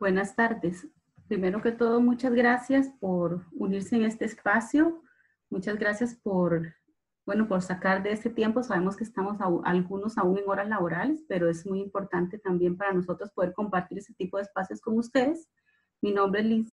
[0.00, 0.86] Buenas tardes.
[1.26, 5.02] Primero que todo, muchas gracias por unirse en este espacio.
[5.50, 6.72] Muchas gracias por,
[7.26, 8.62] bueno, por sacar de este tiempo.
[8.62, 13.32] Sabemos que estamos algunos aún en horas laborales, pero es muy importante también para nosotros
[13.32, 15.48] poder compartir ese tipo de espacios con ustedes.
[16.00, 16.72] Mi nombre es Liz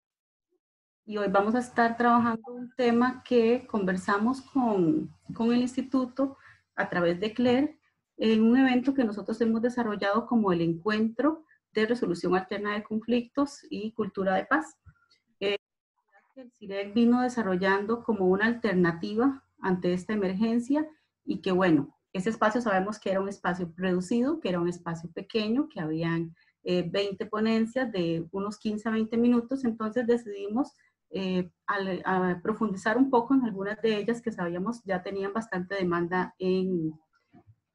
[1.06, 6.38] y hoy vamos a estar trabajando un tema que conversamos con, con el instituto
[6.76, 7.78] a través de CLER
[8.18, 13.60] en un evento que nosotros hemos desarrollado como el encuentro de resolución alterna de conflictos
[13.70, 14.78] y cultura de paz.
[15.39, 15.57] Eh,
[16.36, 20.88] el CIREC vino desarrollando como una alternativa ante esta emergencia
[21.24, 25.10] y que bueno, ese espacio sabemos que era un espacio reducido, que era un espacio
[25.12, 30.74] pequeño, que habían 20 eh, ponencias de unos 15 a 20 minutos, entonces decidimos
[31.10, 31.50] eh,
[32.44, 36.94] profundizar un poco en algunas de ellas que sabíamos ya tenían bastante demanda en,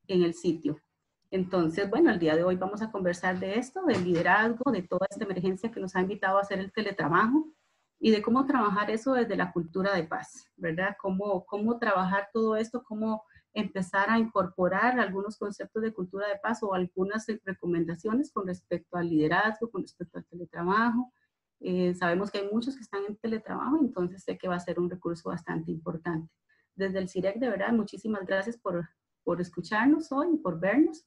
[0.07, 0.81] en el sitio.
[1.31, 5.07] Entonces, bueno, el día de hoy vamos a conversar de esto, del liderazgo, de toda
[5.11, 7.53] esta emergencia que nos ha invitado a hacer el teletrabajo
[7.99, 10.97] y de cómo trabajar eso desde la cultura de paz, ¿verdad?
[11.01, 16.63] Cómo, cómo trabajar todo esto, cómo empezar a incorporar algunos conceptos de cultura de paz
[16.63, 21.13] o algunas recomendaciones con respecto al liderazgo, con respecto al teletrabajo.
[21.61, 24.79] Eh, sabemos que hay muchos que están en teletrabajo, entonces sé que va a ser
[24.79, 26.31] un recurso bastante importante.
[26.75, 28.87] Desde el CIREC, de verdad, muchísimas gracias por,
[29.25, 31.07] por escucharnos hoy por vernos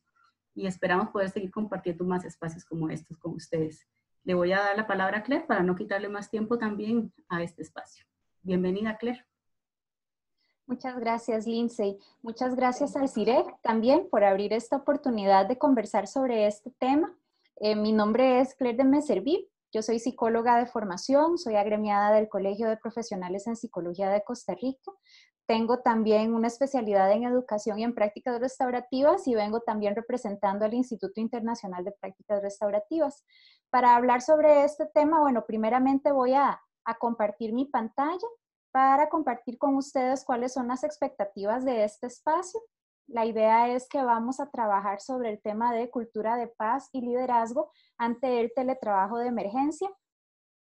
[0.56, 3.88] y esperamos poder seguir compartiendo más espacios como estos con ustedes.
[4.24, 7.42] Le voy a dar la palabra a Claire para no quitarle más tiempo también a
[7.42, 8.06] este espacio.
[8.42, 9.26] Bienvenida, Claire.
[10.70, 11.98] Muchas gracias, Lindsay.
[12.22, 17.12] Muchas gracias al CIREC también por abrir esta oportunidad de conversar sobre este tema.
[17.56, 19.50] Eh, mi nombre es Claire de Meserví.
[19.72, 24.54] Yo soy psicóloga de formación, soy agremiada del Colegio de Profesionales en Psicología de Costa
[24.54, 24.92] Rica.
[25.50, 30.76] Tengo también una especialidad en educación y en prácticas restaurativas y vengo también representando al
[30.76, 33.26] Instituto Internacional de Prácticas Restaurativas.
[33.72, 38.28] Para hablar sobre este tema, bueno, primeramente voy a, a compartir mi pantalla
[38.70, 42.62] para compartir con ustedes cuáles son las expectativas de este espacio.
[43.08, 47.02] La idea es que vamos a trabajar sobre el tema de cultura de paz y
[47.02, 49.90] liderazgo ante el teletrabajo de emergencia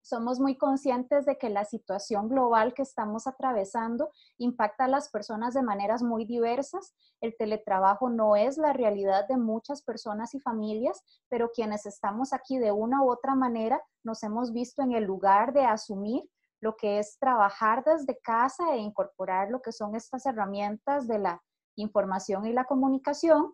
[0.02, 5.54] somos muy conscientes de que la situación global que estamos atravesando impacta a las personas
[5.54, 6.96] de maneras muy diversas.
[7.22, 12.58] El teletrabajo no es la realidad de muchas personas y familias, pero quienes estamos aquí
[12.58, 16.24] de una u otra manera nos hemos visto en el lugar de asumir
[16.62, 21.42] lo que es trabajar desde casa e incorporar lo que son estas herramientas de la
[21.76, 23.54] información y la comunicación,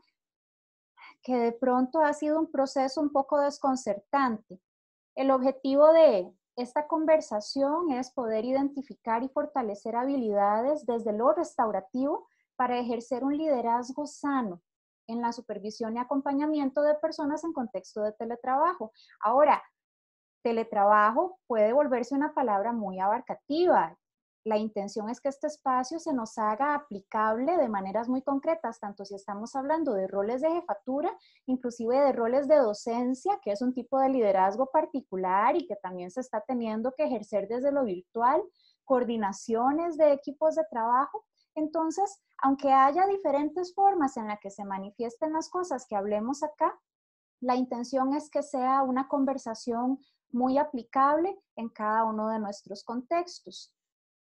[1.22, 4.60] que de pronto ha sido un proceso un poco desconcertante
[5.16, 12.80] el objetivo de esta conversación es poder identificar y fortalecer habilidades desde lo restaurativo para
[12.80, 14.62] ejercer un liderazgo sano
[15.08, 18.92] en la supervisión y acompañamiento de personas en contexto de teletrabajo.
[19.20, 19.62] Ahora,
[20.44, 23.98] teletrabajo puede volverse una palabra muy abarcativa
[24.46, 29.04] la intención es que este espacio se nos haga aplicable de maneras muy concretas, tanto
[29.04, 31.12] si estamos hablando de roles de jefatura,
[31.48, 36.12] inclusive de roles de docencia, que es un tipo de liderazgo particular y que también
[36.12, 38.40] se está teniendo que ejercer desde lo virtual,
[38.84, 41.26] coordinaciones de equipos de trabajo.
[41.56, 46.80] Entonces, aunque haya diferentes formas en las que se manifiesten las cosas que hablemos acá,
[47.42, 49.98] la intención es que sea una conversación
[50.32, 53.72] muy aplicable en cada uno de nuestros contextos.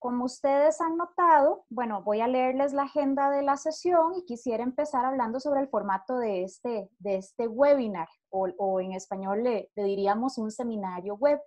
[0.01, 4.63] Como ustedes han notado, bueno, voy a leerles la agenda de la sesión y quisiera
[4.63, 9.85] empezar hablando sobre el formato de este, de este webinar, o, en español le, le
[9.85, 11.39] diríamos un seminario web.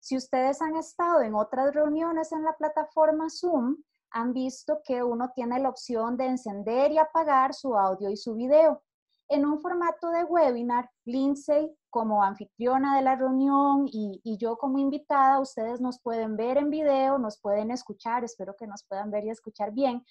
[0.00, 3.76] Si ustedes han estado en otras reuniones en la plataforma Zoom,
[4.10, 8.34] han visto que uno tiene la opción de encender y apagar su audio y su
[8.34, 8.82] video.
[9.28, 15.38] En un formato de webinar, Lindsay como anfitriona de la reunión y, yo como invitada,
[15.40, 19.30] ustedes nos pueden ver en video, nos pueden escuchar, espero que nos puedan ver y
[19.30, 20.02] escuchar bien,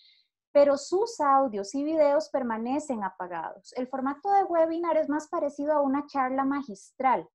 [0.53, 3.73] pero sus audios y videos permanecen apagados.
[3.75, 7.27] El formato de webinar es más parecido a una charla magistral.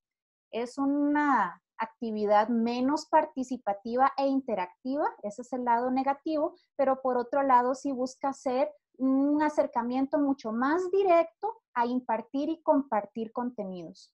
[0.49, 7.43] Es una actividad menos participativa e interactiva, ese es el lado negativo, pero por otro
[7.43, 14.13] lado sí busca ser un acercamiento mucho más directo a impartir y compartir contenidos.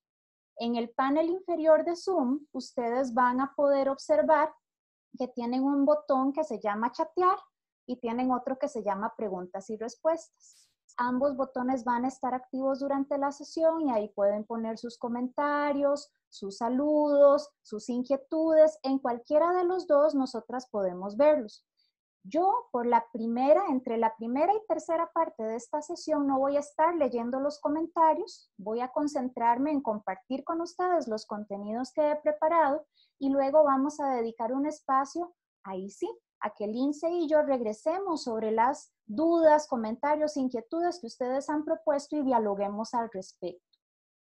[0.57, 4.53] En el panel inferior de Zoom, ustedes van a poder observar
[5.17, 7.37] que tienen un botón que se llama chatear
[7.87, 10.69] y tienen otro que se llama preguntas y respuestas.
[10.97, 16.11] Ambos botones van a estar activos durante la sesión y ahí pueden poner sus comentarios,
[16.29, 18.77] sus saludos, sus inquietudes.
[18.83, 21.65] En cualquiera de los dos nosotras podemos verlos.
[22.25, 26.55] Yo, por la primera, entre la primera y tercera parte de esta sesión, no voy
[26.55, 32.11] a estar leyendo los comentarios, voy a concentrarme en compartir con ustedes los contenidos que
[32.11, 32.85] he preparado
[33.19, 35.35] y luego vamos a dedicar un espacio,
[35.65, 36.09] ahí sí,
[36.39, 42.15] a que Lindsay y yo regresemos sobre las dudas, comentarios, inquietudes que ustedes han propuesto
[42.15, 43.79] y dialoguemos al respecto.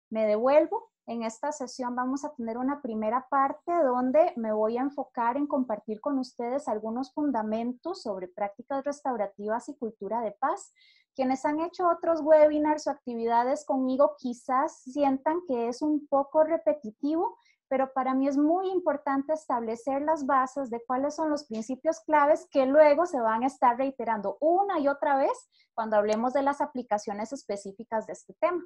[0.09, 4.81] Me devuelvo en esta sesión vamos a tener una primera parte donde me voy a
[4.81, 10.73] enfocar en compartir con ustedes algunos fundamentos sobre prácticas restaurativas y cultura de paz.
[11.13, 17.37] Quienes han hecho otros webinars o actividades conmigo quizás sientan que es un poco repetitivo,
[17.67, 22.47] pero para mí es muy importante establecer las bases de cuáles son los principios claves
[22.49, 26.61] que luego se van a estar reiterando una y otra vez cuando hablemos de las
[26.61, 28.63] aplicaciones específicas de este tema.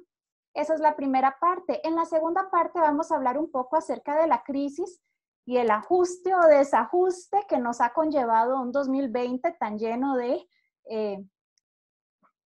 [0.54, 1.86] Esa es la primera parte.
[1.86, 5.00] En la segunda parte vamos a hablar un poco acerca de la crisis
[5.46, 10.46] y el ajuste o desajuste que nos ha conllevado un 2020 tan lleno de
[10.88, 11.24] eh,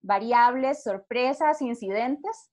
[0.03, 2.51] variables, sorpresas, incidentes.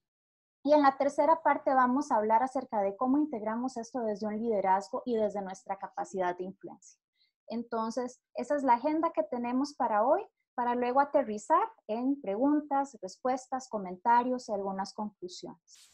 [0.63, 4.37] Y en la tercera parte vamos a hablar acerca de cómo integramos esto desde un
[4.37, 6.99] liderazgo y desde nuestra capacidad de influencia.
[7.47, 10.25] Entonces, esa es la agenda que tenemos para hoy
[10.55, 15.91] para luego aterrizar en preguntas, respuestas, comentarios y algunas conclusiones.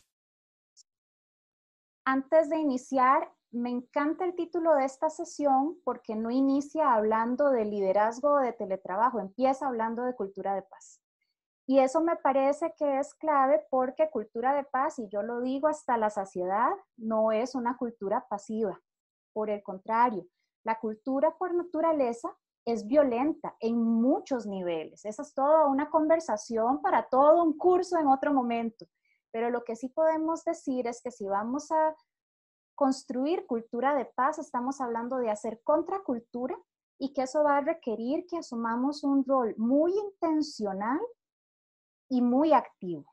[2.05, 7.65] Antes de iniciar, me encanta el título de esta sesión porque no inicia hablando de
[7.65, 11.01] liderazgo de teletrabajo, empieza hablando de cultura de paz.
[11.65, 15.67] Y eso me parece que es clave porque cultura de paz, y yo lo digo
[15.67, 18.81] hasta la saciedad, no es una cultura pasiva.
[19.33, 20.25] Por el contrario,
[20.63, 22.33] la cultura por naturaleza
[22.67, 25.05] es violenta en muchos niveles.
[25.05, 28.85] Esa es toda una conversación para todo un curso en otro momento.
[29.31, 31.95] Pero lo que sí podemos decir es que si vamos a
[32.75, 36.59] construir cultura de paz, estamos hablando de hacer contracultura
[36.99, 40.99] y que eso va a requerir que asumamos un rol muy intencional
[42.09, 43.05] y muy activo.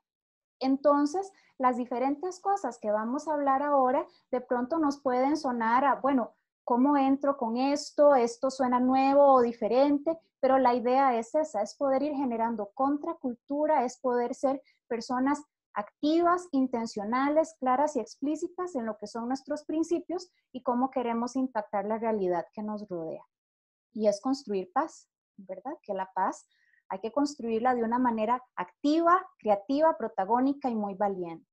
[0.59, 5.95] Entonces, las diferentes cosas que vamos a hablar ahora de pronto nos pueden sonar a,
[5.95, 6.35] bueno,
[6.65, 8.15] ¿Cómo entro con esto?
[8.15, 10.17] ¿Esto suena nuevo o diferente?
[10.39, 15.43] Pero la idea es esa, es poder ir generando contracultura, es poder ser personas
[15.75, 21.85] activas, intencionales, claras y explícitas en lo que son nuestros principios y cómo queremos impactar
[21.85, 23.23] la realidad que nos rodea.
[23.93, 25.07] Y es construir paz,
[25.37, 25.73] ¿verdad?
[25.83, 26.47] Que la paz
[26.89, 31.47] hay que construirla de una manera activa, creativa, protagónica y muy valiente.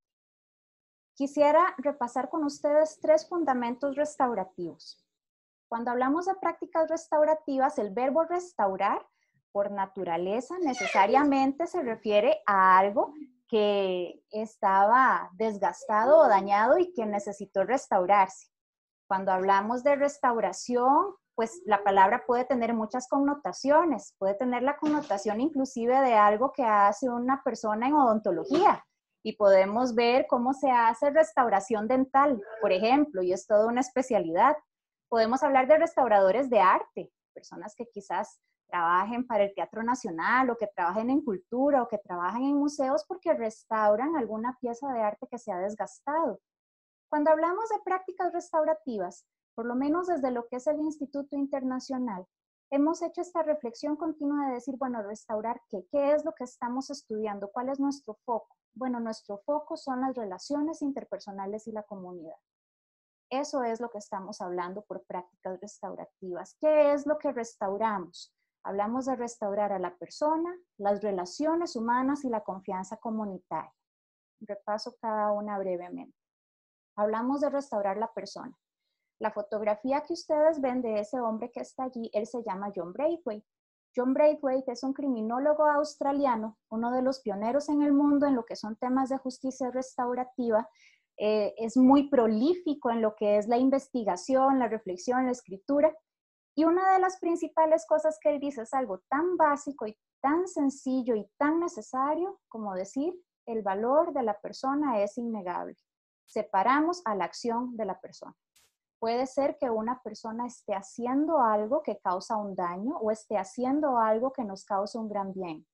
[1.15, 5.02] Quisiera repasar con ustedes tres fundamentos restaurativos.
[5.73, 9.01] Cuando hablamos de prácticas restaurativas, el verbo restaurar
[9.53, 13.15] por naturaleza necesariamente se refiere a algo
[13.49, 18.49] que estaba desgastado o dañado y que necesitó restaurarse.
[19.09, 25.41] Cuando hablamos de restauración, pues la palabra puede tener muchas connotaciones, puede tener la connotación
[25.41, 28.85] inclusive de algo que hace una persona en odontología
[29.23, 34.55] y podemos ver cómo se hace restauración dental, por ejemplo, y es toda una especialidad.
[35.13, 40.57] Podemos hablar de restauradores de arte, personas que quizás trabajen para el Teatro Nacional o
[40.57, 45.27] que trabajen en cultura o que trabajen en museos porque restauran alguna pieza de arte
[45.31, 46.41] que se ha desgastado.
[47.11, 52.27] Cuando hablamos de prácticas restaurativas, por lo menos desde lo que es el Instituto Internacional,
[52.71, 56.89] hemos hecho esta reflexión continua de decir, bueno, restaurar qué, qué es lo que estamos
[56.89, 58.57] estudiando, cuál es nuestro foco.
[58.73, 62.39] Bueno, nuestro foco son las relaciones interpersonales y la comunidad.
[63.33, 66.55] Eso es lo que estamos hablando por prácticas restaurativas.
[66.61, 68.31] ¿Qué es lo que restauramos?
[68.63, 73.73] Hablamos de restaurar a la persona, las relaciones humanas y la confianza comunitaria.
[74.39, 76.15] Repaso cada una brevemente.
[76.95, 78.55] Hablamos de restaurar la persona.
[79.19, 82.93] La fotografía que ustedes ven de ese hombre que está allí, él se llama John
[82.93, 83.47] Braithwaite.
[83.97, 88.45] John Braithwaite es un criminólogo australiano, uno de los pioneros en el mundo en lo
[88.45, 90.69] que son temas de justicia restaurativa
[91.25, 95.97] eh, es muy prolífico en lo que es la investigación, la reflexión, la escritura.
[96.57, 100.49] Y una de las principales cosas que él dice es algo tan básico y tan
[100.49, 103.15] sencillo y tan necesario como decir,
[103.47, 105.77] el valor de la persona es innegable.
[106.27, 108.35] Separamos a la acción de la persona.
[108.99, 113.97] Puede ser que una persona esté haciendo algo que causa un daño o esté haciendo
[113.97, 115.69] algo que nos causa un gran bien.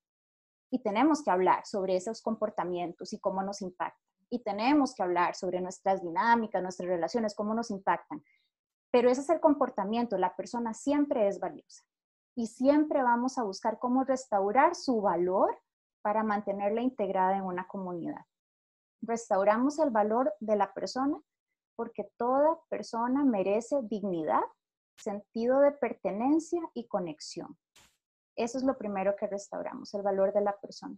[0.70, 5.34] Y tenemos que hablar sobre esos comportamientos y cómo nos impactan y tenemos que hablar
[5.34, 8.22] sobre nuestras dinámicas, nuestras relaciones, cómo nos impactan.
[8.90, 11.82] Pero ese es el comportamiento, la persona siempre es valiosa
[12.34, 15.58] y siempre vamos a buscar cómo restaurar su valor
[16.02, 18.24] para mantenerla integrada en una comunidad.
[19.02, 21.18] Restauramos el valor de la persona
[21.76, 24.42] porque toda persona merece dignidad,
[24.96, 27.56] sentido de pertenencia y conexión.
[28.34, 30.96] Eso es lo primero que restauramos, el valor de la persona.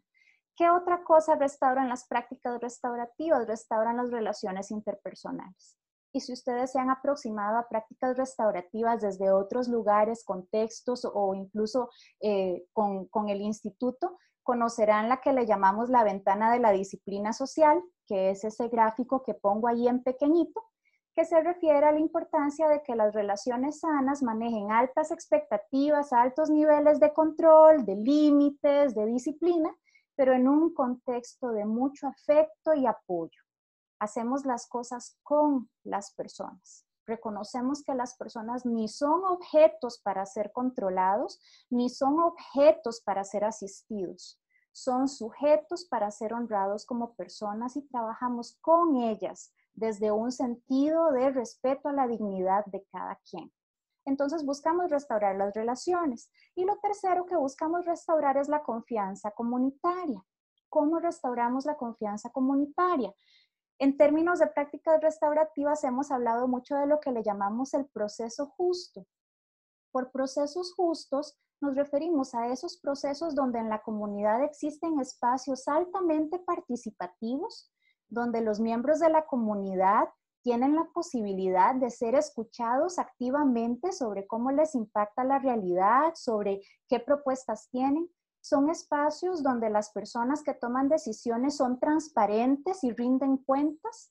[0.61, 3.47] ¿Qué otra cosa restauran las prácticas restaurativas?
[3.47, 5.79] Restauran las relaciones interpersonales.
[6.13, 11.89] Y si ustedes se han aproximado a prácticas restaurativas desde otros lugares, contextos o incluso
[12.21, 17.33] eh, con, con el instituto, conocerán la que le llamamos la ventana de la disciplina
[17.33, 20.63] social, que es ese gráfico que pongo ahí en pequeñito,
[21.15, 26.51] que se refiere a la importancia de que las relaciones sanas manejen altas expectativas, altos
[26.51, 29.75] niveles de control, de límites, de disciplina,
[30.21, 33.41] pero en un contexto de mucho afecto y apoyo.
[33.99, 36.85] Hacemos las cosas con las personas.
[37.07, 43.45] Reconocemos que las personas ni son objetos para ser controlados, ni son objetos para ser
[43.45, 44.39] asistidos.
[44.73, 51.31] Son sujetos para ser honrados como personas y trabajamos con ellas desde un sentido de
[51.31, 53.51] respeto a la dignidad de cada quien.
[54.11, 56.33] Entonces buscamos restaurar las relaciones.
[56.57, 60.21] Y lo tercero que buscamos restaurar es la confianza comunitaria.
[60.69, 63.15] ¿Cómo restauramos la confianza comunitaria?
[63.79, 68.47] En términos de prácticas restaurativas hemos hablado mucho de lo que le llamamos el proceso
[68.57, 69.07] justo.
[69.93, 76.41] Por procesos justos nos referimos a esos procesos donde en la comunidad existen espacios altamente
[76.41, 77.73] participativos,
[78.09, 80.09] donde los miembros de la comunidad
[80.43, 87.01] tienen la posibilidad de ser escuchados activamente sobre cómo les impacta la realidad, sobre qué
[87.01, 88.11] propuestas tienen.
[88.41, 94.11] Son espacios donde las personas que toman decisiones son transparentes y rinden cuentas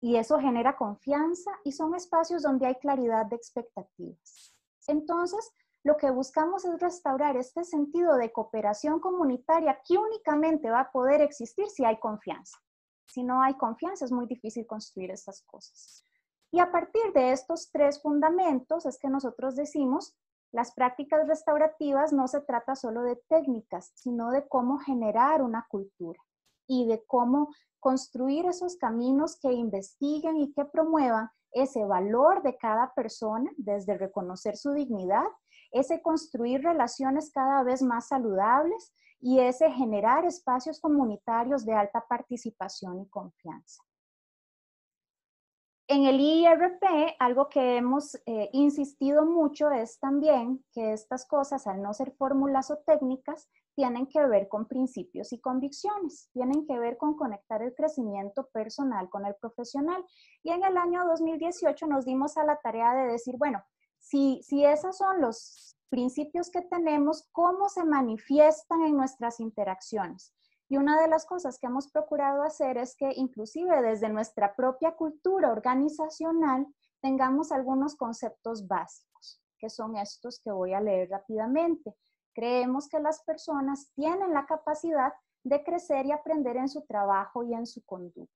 [0.00, 4.52] y eso genera confianza y son espacios donde hay claridad de expectativas.
[4.86, 5.50] Entonces,
[5.82, 11.20] lo que buscamos es restaurar este sentido de cooperación comunitaria que únicamente va a poder
[11.20, 12.58] existir si hay confianza.
[13.06, 16.04] Si no hay confianza, es muy difícil construir estas cosas.
[16.50, 20.16] Y a partir de estos tres fundamentos es que nosotros decimos,
[20.52, 26.20] las prácticas restaurativas no se trata solo de técnicas, sino de cómo generar una cultura
[26.68, 27.48] y de cómo
[27.80, 34.56] construir esos caminos que investiguen y que promuevan ese valor de cada persona, desde reconocer
[34.56, 35.26] su dignidad,
[35.72, 38.92] ese construir relaciones cada vez más saludables
[39.24, 43.82] y ese generar espacios comunitarios de alta participación y confianza.
[45.88, 51.80] En el IRP, algo que hemos eh, insistido mucho es también que estas cosas, al
[51.80, 56.98] no ser fórmulas o técnicas, tienen que ver con principios y convicciones, tienen que ver
[56.98, 60.04] con conectar el crecimiento personal con el profesional.
[60.42, 63.64] Y en el año 2018 nos dimos a la tarea de decir, bueno,
[63.98, 70.34] si, si esos son los principios que tenemos, cómo se manifiestan en nuestras interacciones.
[70.68, 74.96] Y una de las cosas que hemos procurado hacer es que inclusive desde nuestra propia
[74.96, 76.66] cultura organizacional
[77.00, 81.94] tengamos algunos conceptos básicos, que son estos que voy a leer rápidamente.
[82.34, 85.12] Creemos que las personas tienen la capacidad
[85.44, 88.34] de crecer y aprender en su trabajo y en su conducta.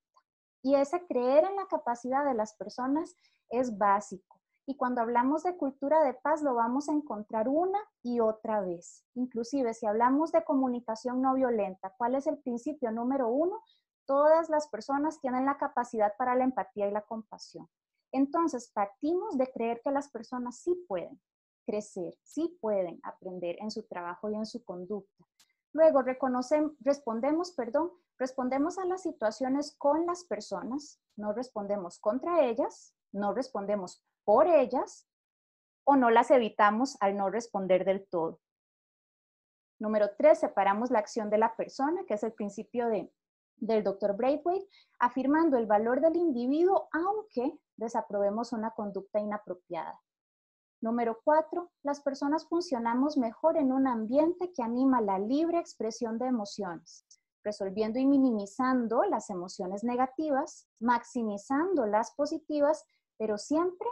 [0.62, 3.16] Y ese creer en la capacidad de las personas
[3.50, 4.38] es básico.
[4.70, 9.02] Y cuando hablamos de cultura de paz, lo vamos a encontrar una y otra vez.
[9.14, 13.62] Inclusive, si hablamos de comunicación no violenta, ¿cuál es el principio número uno?
[14.04, 17.66] Todas las personas tienen la capacidad para la empatía y la compasión.
[18.12, 21.18] Entonces, partimos de creer que las personas sí pueden
[21.64, 25.24] crecer, sí pueden aprender en su trabajo y en su conducta.
[25.72, 26.02] Luego,
[26.80, 34.04] respondemos, perdón, respondemos a las situaciones con las personas, no respondemos contra ellas, no respondemos
[34.28, 35.08] por ellas
[35.84, 38.40] o no las evitamos al no responder del todo.
[39.80, 43.10] Número tres, separamos la acción de la persona, que es el principio de,
[43.56, 44.68] del doctor Braithwaite,
[44.98, 49.98] afirmando el valor del individuo aunque desaprobemos una conducta inapropiada.
[50.82, 56.26] Número cuatro, las personas funcionamos mejor en un ambiente que anima la libre expresión de
[56.26, 57.06] emociones,
[57.42, 62.84] resolviendo y minimizando las emociones negativas, maximizando las positivas,
[63.16, 63.88] pero siempre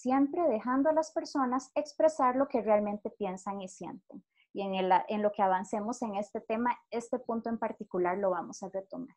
[0.00, 4.24] siempre dejando a las personas expresar lo que realmente piensan y sienten.
[4.52, 8.70] Y en, lo que avancemos en este tema, este punto en particular lo vamos a
[8.70, 9.14] retomar.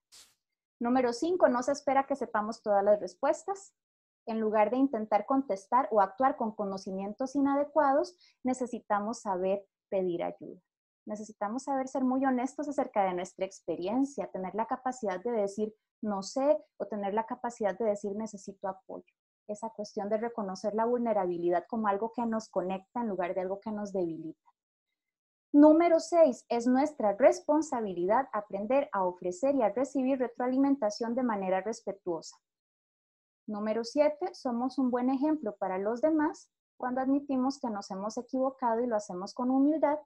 [0.79, 3.73] Número cinco, no se espera que sepamos todas las respuestas.
[4.25, 10.61] En lugar de intentar contestar o actuar con conocimientos inadecuados, necesitamos saber pedir ayuda.
[11.05, 16.21] Necesitamos saber ser muy honestos acerca de nuestra experiencia, tener la capacidad de decir no
[16.21, 19.13] sé o tener la capacidad de decir necesito apoyo
[19.47, 23.59] esa cuestión de reconocer la vulnerabilidad como algo que nos conecta en lugar de algo
[23.59, 24.49] que nos debilita.
[25.51, 32.37] Número seis, es nuestra responsabilidad aprender a ofrecer y a recibir retroalimentación de manera respetuosa.
[33.45, 38.81] Número siete, somos un buen ejemplo para los demás cuando admitimos que nos hemos equivocado
[38.81, 39.99] y lo hacemos con humildad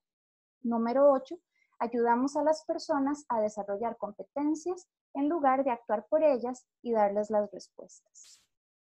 [0.64, 1.38] Número 8,
[1.80, 7.30] ayudamos a las personas a desarrollar competencias en lugar de actuar por ellas y darles
[7.30, 8.42] las respuestas.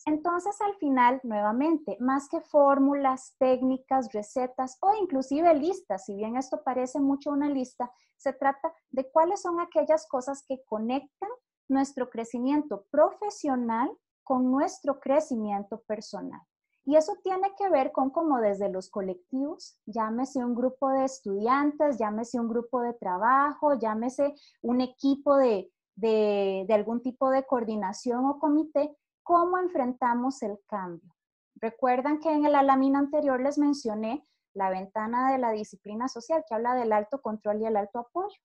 [0.06, 6.64] Entonces, al final, nuevamente, más que fórmulas, técnicas, recetas o inclusive listas, si bien esto
[6.64, 11.30] parece mucho una lista, se trata de cuáles son aquellas cosas que conectan
[11.68, 13.92] nuestro crecimiento profesional
[14.24, 16.42] con nuestro crecimiento personal.
[16.86, 21.98] Y eso tiene que ver con cómo desde los colectivos, llámese un grupo de estudiantes,
[22.00, 28.26] llámese un grupo de trabajo, llámese un equipo de, de, de algún tipo de coordinación
[28.26, 28.96] o comité,
[29.30, 31.14] cómo enfrentamos el cambio.
[31.54, 36.56] Recuerdan que en la lámina anterior les mencioné la ventana de la disciplina social que
[36.56, 38.40] habla del alto control y el alto apoyo.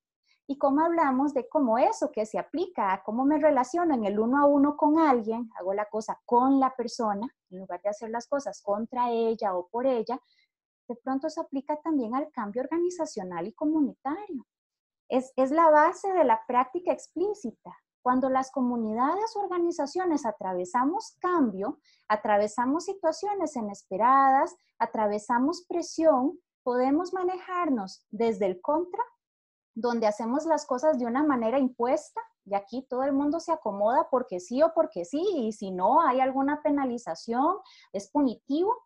[0.46, 4.20] Y cómo hablamos de cómo eso que se aplica a cómo me relaciono en el
[4.20, 8.10] uno a uno con alguien, hago la cosa con la persona, en lugar de hacer
[8.10, 10.20] las cosas contra ella o por ella,
[10.86, 14.46] de pronto se aplica también al cambio organizacional y comunitario.
[15.08, 17.74] Es, es la base de la práctica explícita.
[18.04, 28.44] Cuando las comunidades o organizaciones atravesamos cambio, atravesamos situaciones inesperadas, atravesamos presión, podemos manejarnos desde
[28.44, 29.02] el contra,
[29.75, 34.11] donde hacemos las cosas de una manera impuesta, y aquí todo el mundo se acomoda
[34.11, 37.56] porque sí o porque sí, y si no hay alguna penalización,
[37.94, 38.76] es punitivo,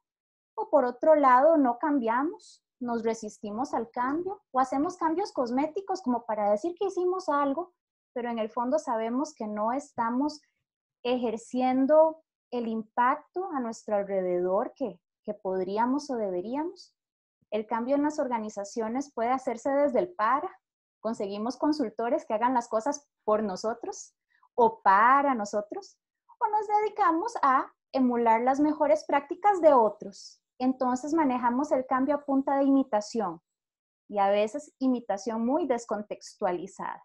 [0.54, 6.24] o por otro lado, no cambiamos, nos resistimos al cambio, o hacemos cambios cosméticos como
[6.24, 7.72] para decir que hicimos algo,
[8.12, 10.40] pero en el fondo sabemos que no estamos
[11.02, 16.94] ejerciendo el impacto a nuestro alrededor que, que podríamos o deberíamos.
[17.50, 20.50] El cambio en las organizaciones puede hacerse desde el para.
[21.00, 24.14] Conseguimos consultores que hagan las cosas por nosotros
[24.54, 25.98] o para nosotros.
[26.38, 30.40] O nos dedicamos a emular las mejores prácticas de otros.
[30.58, 33.40] Entonces manejamos el cambio a punta de imitación
[34.08, 37.04] y a veces imitación muy descontextualizada.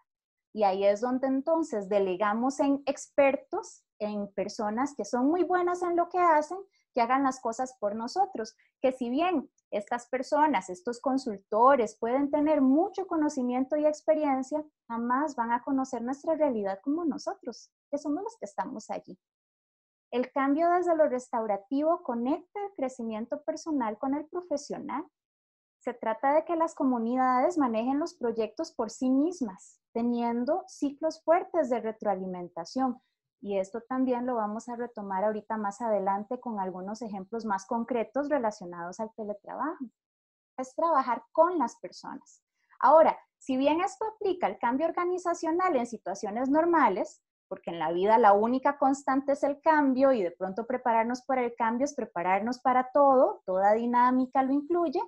[0.54, 5.96] Y ahí es donde entonces delegamos en expertos, en personas que son muy buenas en
[5.96, 6.58] lo que hacen,
[6.94, 8.56] que hagan las cosas por nosotros.
[8.80, 15.50] Que si bien estas personas, estos consultores pueden tener mucho conocimiento y experiencia, jamás van
[15.50, 19.18] a conocer nuestra realidad como nosotros, que somos los que estamos allí.
[20.12, 25.04] El cambio desde lo restaurativo conecta el crecimiento personal con el profesional
[25.84, 31.70] se trata de que las comunidades manejen los proyectos por sí mismas, teniendo ciclos fuertes
[31.70, 33.00] de retroalimentación.
[33.40, 38.28] Y esto también lo vamos a retomar ahorita más adelante con algunos ejemplos más concretos
[38.28, 39.84] relacionados al teletrabajo.
[40.58, 42.42] Es trabajar con las personas.
[42.80, 48.18] Ahora, si bien esto aplica al cambio organizacional en situaciones normales, porque en la vida
[48.18, 52.58] la única constante es el cambio y de pronto prepararnos para el cambio es prepararnos
[52.58, 55.00] para todo, toda dinámica lo incluye,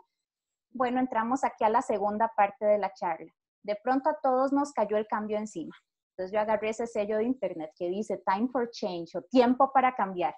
[0.71, 3.33] bueno, entramos aquí a la segunda parte de la charla.
[3.67, 5.75] De pronto a todos nos cayó el cambio encima.
[6.13, 9.97] Entonces yo agarré ese sello de internet que dice Time for Change o tiempo para
[9.97, 10.37] cambiar,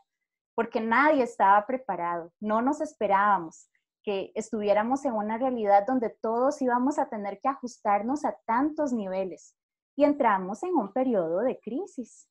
[0.54, 3.68] porque nadie estaba preparado, no nos esperábamos
[4.02, 9.54] que estuviéramos en una realidad donde todos íbamos a tener que ajustarnos a tantos niveles
[9.94, 12.30] y entramos en un periodo de crisis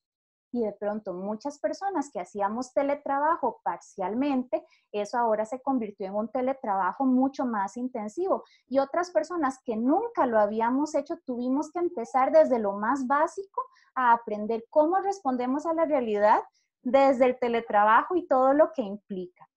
[0.52, 6.30] y de pronto muchas personas que hacíamos teletrabajo parcialmente, eso ahora se convirtió en un
[6.30, 8.44] teletrabajo mucho más intensivo.
[8.68, 13.62] Y otras personas que nunca lo habíamos hecho, tuvimos que empezar desde lo más básico
[13.96, 16.44] a aprender cómo respondemos a la realidad
[16.82, 19.50] desde el teletrabajo y todo lo que implica.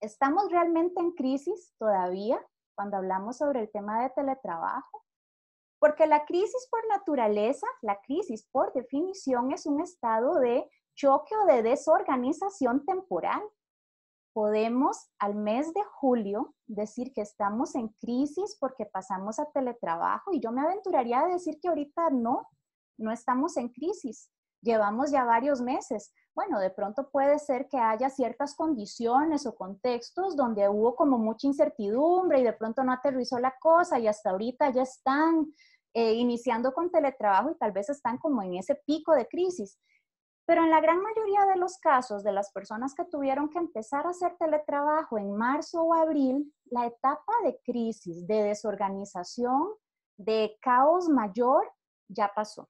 [0.00, 5.03] ¿Estamos realmente en crisis todavía cuando hablamos sobre el tema de teletrabajo?
[5.84, 11.44] Porque la crisis por naturaleza, la crisis por definición es un estado de choque o
[11.44, 13.42] de desorganización temporal.
[14.32, 20.40] Podemos al mes de julio decir que estamos en crisis porque pasamos a teletrabajo y
[20.40, 22.48] yo me aventuraría a decir que ahorita no,
[22.96, 24.30] no estamos en crisis.
[24.62, 26.14] Llevamos ya varios meses.
[26.34, 31.46] Bueno, de pronto puede ser que haya ciertas condiciones o contextos donde hubo como mucha
[31.46, 35.52] incertidumbre y de pronto no aterrizó la cosa y hasta ahorita ya están
[35.96, 39.78] eh, iniciando con teletrabajo y tal vez están como en ese pico de crisis.
[40.44, 44.04] Pero en la gran mayoría de los casos de las personas que tuvieron que empezar
[44.04, 49.68] a hacer teletrabajo en marzo o abril, la etapa de crisis, de desorganización,
[50.16, 51.72] de caos mayor,
[52.08, 52.68] ya pasó.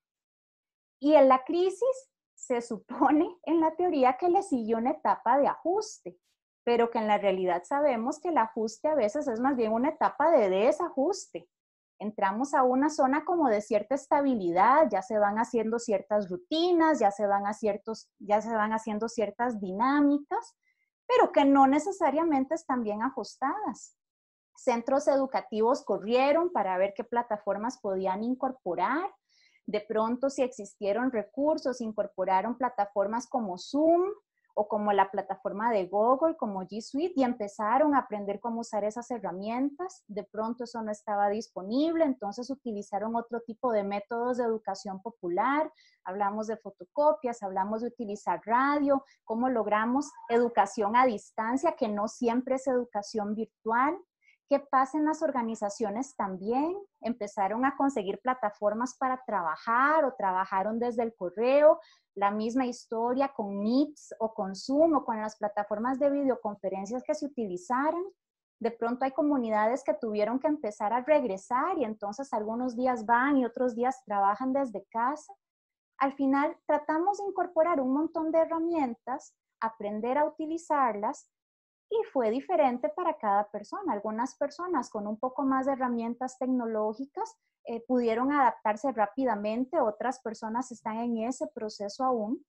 [1.01, 5.49] Y en la crisis se supone en la teoría que le siguió una etapa de
[5.49, 6.19] ajuste,
[6.63, 9.89] pero que en la realidad sabemos que el ajuste a veces es más bien una
[9.89, 11.49] etapa de desajuste
[11.99, 17.11] entramos a una zona como de cierta estabilidad, ya se van haciendo ciertas rutinas, ya
[17.11, 20.57] se van, a ciertos, ya se van haciendo ciertas dinámicas,
[21.07, 23.97] pero que no necesariamente están bien ajustadas.
[24.57, 29.13] Centros educativos corrieron para ver qué plataformas podían incorporar.
[29.67, 34.03] De pronto, si existieron recursos, incorporaron plataformas como Zoom,
[34.55, 38.85] o como la plataforma de Google, como G Suite, y empezaron a aprender cómo usar
[38.85, 40.05] esas herramientas.
[40.07, 45.73] De pronto eso no estaba disponible, entonces utilizaron otro tipo de métodos de educación popular.
[46.05, 52.57] Hablamos de fotocopias, hablamos de utilizar radio, cómo logramos educación a distancia, que no siempre
[52.57, 53.99] es educación virtual.
[54.49, 56.77] ¿Qué pasa en las organizaciones también?
[57.01, 61.81] Empezaron a conseguir plataformas para trabajar o trabajaron desde el correo,
[62.15, 67.15] la misma historia con Meets o con Zoom o con las plataformas de videoconferencias que
[67.15, 68.05] se utilizaran.
[68.61, 73.39] De pronto hay comunidades que tuvieron que empezar a regresar y entonces algunos días van
[73.39, 75.33] y otros días trabajan desde casa.
[75.99, 81.31] Al final tratamos de incorporar un montón de herramientas, aprender a utilizarlas
[82.01, 83.93] y fue diferente para cada persona.
[83.93, 90.71] Algunas personas con un poco más de herramientas tecnológicas eh, pudieron adaptarse rápidamente, otras personas
[90.73, 92.45] están en ese proceso aún.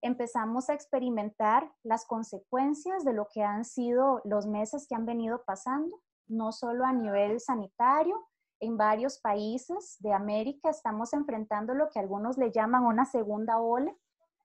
[0.00, 5.42] Empezamos a experimentar las consecuencias de lo que han sido los meses que han venido
[5.44, 8.28] pasando, no solo a nivel sanitario,
[8.60, 13.94] en varios países de América estamos enfrentando lo que algunos le llaman una segunda ola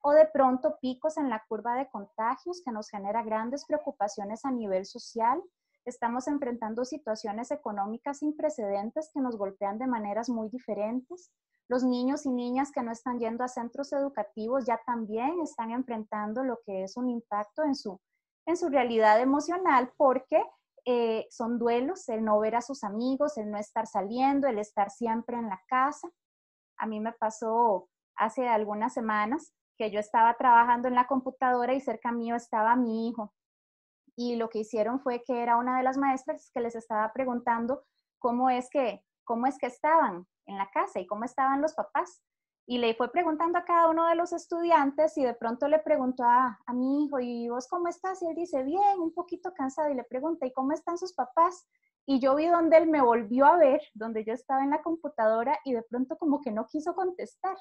[0.04, 4.52] o de pronto picos en la curva de contagios que nos genera grandes preocupaciones a
[4.52, 5.42] nivel social
[5.86, 11.30] Estamos enfrentando situaciones económicas sin precedentes que nos golpean de maneras muy diferentes.
[11.68, 16.44] Los niños y niñas que no están yendo a centros educativos ya también están enfrentando
[16.44, 18.00] lo que es un impacto en su,
[18.46, 20.42] en su realidad emocional porque
[20.86, 24.90] eh, son duelos, el no ver a sus amigos, el no estar saliendo, el estar
[24.90, 26.10] siempre en la casa.
[26.78, 31.82] A mí me pasó hace algunas semanas que yo estaba trabajando en la computadora y
[31.82, 33.34] cerca mío estaba mi hijo
[34.16, 37.84] y lo que hicieron fue que era una de las maestras que les estaba preguntando
[38.20, 42.22] cómo es que, cómo es que estaban en la casa y cómo estaban los papás.
[42.66, 46.24] Y le fue preguntando a cada uno de los estudiantes y de pronto le preguntó
[46.24, 48.22] a, a mi hijo, ¿y vos cómo estás?
[48.22, 49.90] Y él dice, bien, un poquito cansado.
[49.90, 51.68] Y le pregunta, ¿y cómo están sus papás?
[52.06, 55.58] Y yo vi donde él me volvió a ver, donde yo estaba en la computadora
[55.64, 57.56] y de pronto como que no quiso contestar.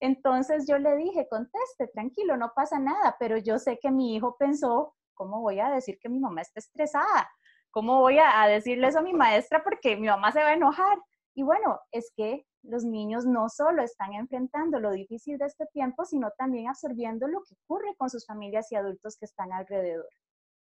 [0.00, 4.36] Entonces yo le dije, conteste, tranquilo, no pasa nada, pero yo sé que mi hijo
[4.36, 7.30] pensó, ¿cómo voy a decir que mi mamá está estresada?
[7.70, 10.98] ¿Cómo voy a, decirle eso a mi maestra porque mi mamá se va a enojar?
[11.34, 16.04] Y bueno, es que los niños no solo están enfrentando lo difícil de este tiempo,
[16.04, 20.08] sino también absorbiendo lo que ocurre con sus familias y adultos que están alrededor.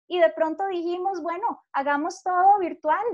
[0.09, 3.05] Y de pronto dijimos, bueno, hagamos todo virtual.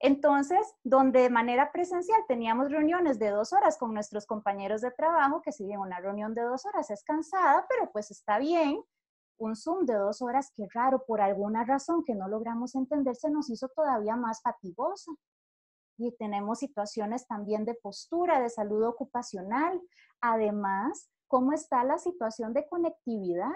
[0.00, 5.40] Entonces, donde de manera presencial teníamos reuniones de dos horas con nuestros compañeros de trabajo,
[5.40, 8.82] que si bien una reunión de dos horas es cansada, pero pues está bien,
[9.38, 13.30] un Zoom de dos horas, qué raro, por alguna razón que no logramos entender, se
[13.30, 15.12] nos hizo todavía más fatigosa.
[15.98, 19.80] Y tenemos situaciones también de postura, de salud ocupacional.
[20.20, 23.54] Además, ¿cómo está la situación de conectividad?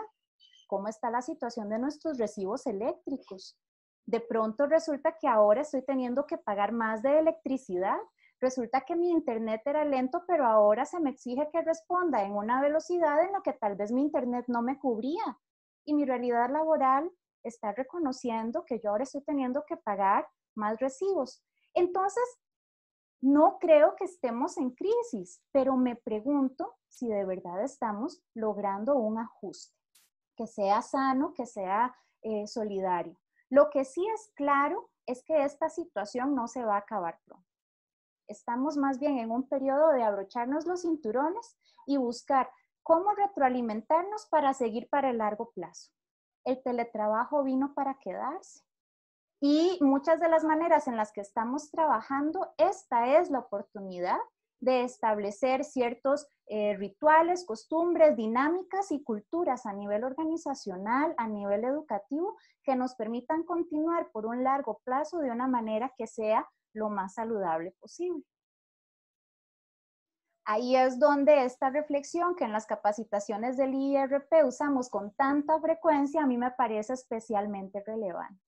[0.70, 3.58] ¿Cómo está la situación de nuestros recibos eléctricos?
[4.06, 7.98] De pronto resulta que ahora estoy teniendo que pagar más de electricidad.
[8.40, 12.60] Resulta que mi internet era lento, pero ahora se me exige que responda en una
[12.60, 15.40] velocidad en la que tal vez mi internet no me cubría
[15.84, 17.10] y mi realidad laboral
[17.42, 21.42] está reconociendo que yo ahora estoy teniendo que pagar más recibos.
[21.74, 22.22] Entonces,
[23.20, 29.18] no creo que estemos en crisis, pero me pregunto si de verdad estamos logrando un
[29.18, 29.79] ajuste
[30.40, 33.14] que sea sano, que sea eh, solidario.
[33.50, 37.46] Lo que sí es claro es que esta situación no se va a acabar pronto.
[38.26, 42.48] Estamos más bien en un periodo de abrocharnos los cinturones y buscar
[42.82, 45.92] ¿Cómo retroalimentarnos para seguir para el largo plazo?
[46.44, 48.64] El teletrabajo vino para quedarse.
[49.40, 54.18] Y muchas de las maneras en las que estamos trabajando, esta es la oportunidad
[54.60, 62.36] de establecer ciertos eh, rituales, costumbres, dinámicas y culturas a nivel organizacional, a nivel educativo,
[62.62, 67.14] que nos permitan continuar por un largo plazo de una manera que sea lo más
[67.14, 68.24] saludable posible.
[70.44, 76.22] Ahí es donde esta reflexión que en las capacitaciones del IRP usamos con tanta frecuencia,
[76.22, 78.42] a mí me parece especialmente relevante,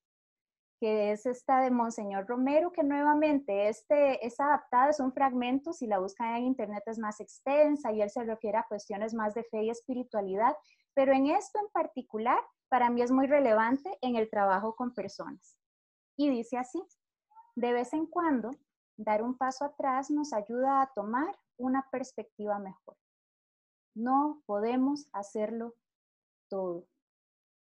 [0.82, 5.86] que es esta de Monseñor Romero, que nuevamente este, es adaptada, es un fragmento, si
[5.86, 9.44] la buscan en internet es más extensa y él se refiere a cuestiones más de
[9.44, 10.56] fe y espiritualidad,
[10.92, 15.56] pero en esto en particular, para mí es muy relevante en el trabajo con personas.
[16.16, 16.82] Y dice así,
[17.54, 18.50] de vez en cuando,
[18.96, 22.96] dar un paso atrás nos ayuda a tomar una perspectiva mejor.
[23.94, 25.76] No podemos hacerlo
[26.48, 26.88] todo.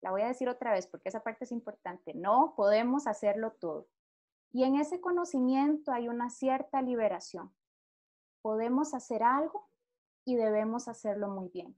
[0.05, 2.13] La voy a decir otra vez porque esa parte es importante.
[2.13, 3.87] No podemos hacerlo todo.
[4.51, 7.51] Y en ese conocimiento hay una cierta liberación.
[8.43, 9.67] Podemos hacer algo
[10.23, 11.75] y debemos hacerlo muy bien.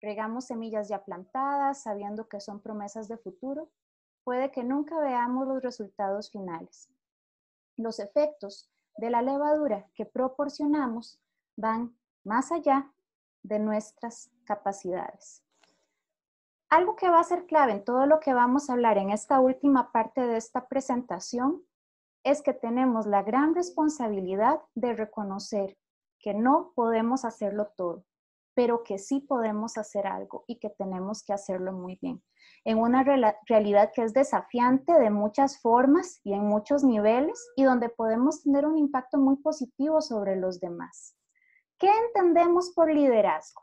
[0.00, 3.72] Regamos semillas ya plantadas, sabiendo que son promesas de futuro.
[4.22, 6.92] Puede que nunca veamos los resultados finales.
[7.76, 11.20] Los efectos de la levadura que proporcionamos
[11.56, 12.94] van más allá
[13.42, 15.42] de nuestras capacidades.
[16.72, 19.40] Algo que va a ser clave en todo lo que vamos a hablar en esta
[19.40, 21.62] última parte de esta presentación
[22.24, 25.76] es que tenemos la gran responsabilidad de reconocer
[26.18, 28.06] que no podemos hacerlo todo,
[28.54, 32.22] pero que sí podemos hacer algo y que tenemos que hacerlo muy bien.
[32.64, 37.90] En una realidad que es desafiante de muchas formas y en muchos niveles y donde
[37.90, 41.18] podemos tener un impacto muy positivo sobre los demás.
[41.78, 43.60] ¿Qué entendemos por liderazgo?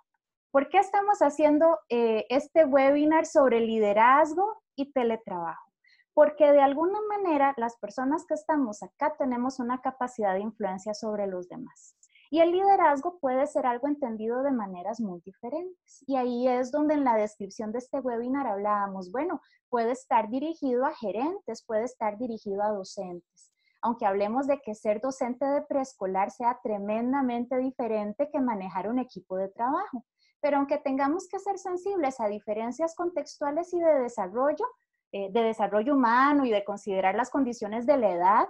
[0.52, 5.72] ¿Por qué estamos haciendo eh, este webinar sobre liderazgo y teletrabajo?
[6.16, 11.28] Porque de alguna manera las personas que estamos acá tenemos una capacidad de influencia sobre
[11.28, 11.96] los demás.
[12.32, 16.04] Y el liderazgo puede ser algo entendido de maneras muy diferentes.
[16.08, 20.84] Y ahí es donde en la descripción de este webinar hablábamos, bueno, puede estar dirigido
[20.86, 23.50] a gerentes, puede estar dirigido a docentes
[23.82, 29.38] aunque hablemos de que ser docente de preescolar sea tremendamente diferente que manejar un equipo
[29.38, 30.04] de trabajo.
[30.42, 34.66] Pero aunque tengamos que ser sensibles a diferencias contextuales y de desarrollo,
[35.12, 38.50] eh, de desarrollo humano y de considerar las condiciones de la edad,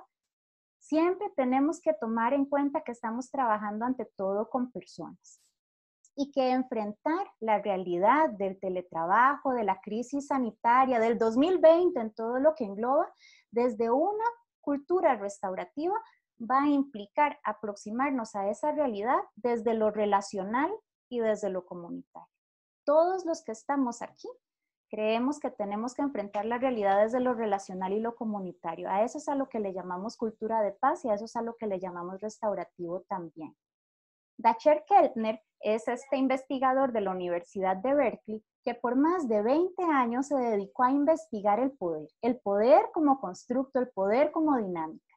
[0.78, 5.42] siempre tenemos que tomar en cuenta que estamos trabajando ante todo con personas
[6.16, 12.40] y que enfrentar la realidad del teletrabajo, de la crisis sanitaria, del 2020 en todo
[12.40, 13.10] lo que engloba,
[13.52, 14.26] desde una
[14.60, 15.96] cultura restaurativa
[16.40, 20.72] va a implicar aproximarnos a esa realidad desde lo relacional
[21.10, 22.28] y desde lo comunitario.
[22.86, 24.30] Todos los que estamos aquí
[24.90, 28.90] creemos que tenemos que enfrentar la realidad desde lo relacional y lo comunitario.
[28.90, 31.36] A eso es a lo que le llamamos cultura de paz y a eso es
[31.36, 33.56] a lo que le llamamos restaurativo también.
[34.38, 39.84] Dacher Keltner es este investigador de la Universidad de Berkeley que por más de 20
[39.84, 45.09] años se dedicó a investigar el poder, el poder como constructo, el poder como dinámica.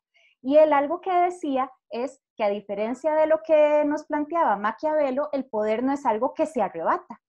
[0.43, 5.29] Y él algo que decía es que a diferencia de lo que nos planteaba Maquiavelo,
[5.33, 7.21] el poder no es algo que se arrebata.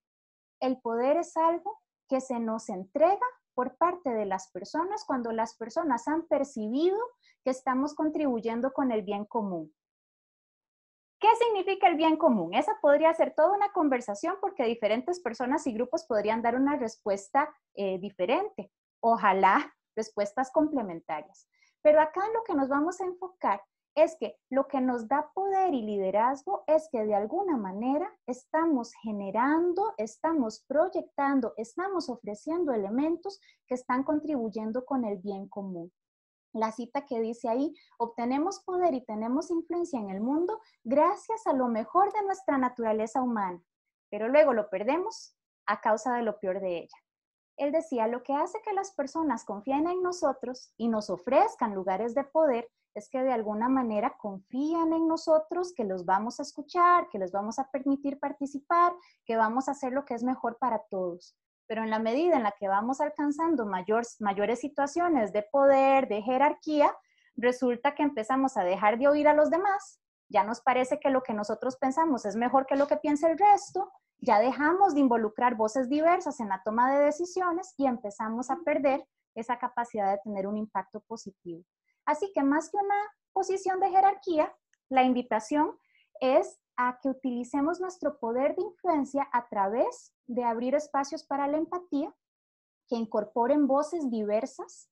[0.59, 5.55] El poder es algo que se nos entrega por parte de las personas cuando las
[5.55, 6.97] personas han percibido
[7.43, 9.73] que estamos contribuyendo con el bien común.
[11.19, 12.53] ¿Qué significa el bien común?
[12.53, 17.53] Esa podría ser toda una conversación porque diferentes personas y grupos podrían dar una respuesta
[17.75, 18.71] eh, diferente.
[18.99, 21.47] Ojalá respuestas complementarias.
[21.83, 23.61] Pero acá lo que nos vamos a enfocar
[23.95, 28.91] es que lo que nos da poder y liderazgo es que de alguna manera estamos
[29.03, 35.91] generando, estamos proyectando, estamos ofreciendo elementos que están contribuyendo con el bien común
[36.53, 41.53] la cita que dice ahí, obtenemos poder y tenemos influencia en el mundo gracias a
[41.53, 43.61] lo mejor de nuestra naturaleza humana,
[44.09, 47.02] pero luego lo perdemos a causa de lo peor de ella.
[47.57, 52.15] Él decía, lo que hace que las personas confíen en nosotros y nos ofrezcan lugares
[52.15, 57.09] de poder es que de alguna manera confían en nosotros, que los vamos a escuchar,
[57.09, 58.93] que les vamos a permitir participar,
[59.25, 61.35] que vamos a hacer lo que es mejor para todos
[61.67, 66.95] pero en la medida en la que vamos alcanzando mayores situaciones de poder, de jerarquía,
[67.35, 71.23] resulta que empezamos a dejar de oír a los demás, ya nos parece que lo
[71.23, 75.55] que nosotros pensamos es mejor que lo que piensa el resto, ya dejamos de involucrar
[75.55, 80.47] voces diversas en la toma de decisiones y empezamos a perder esa capacidad de tener
[80.47, 81.63] un impacto positivo.
[82.05, 82.95] Así que más que una
[83.33, 84.53] posición de jerarquía,
[84.89, 85.77] la invitación
[86.19, 91.57] es a que utilicemos nuestro poder de influencia a través de abrir espacios para la
[91.57, 92.13] empatía,
[92.87, 94.89] que incorporen voces diversas,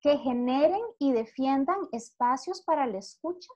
[0.00, 3.50] que generen y defiendan espacios para la escucha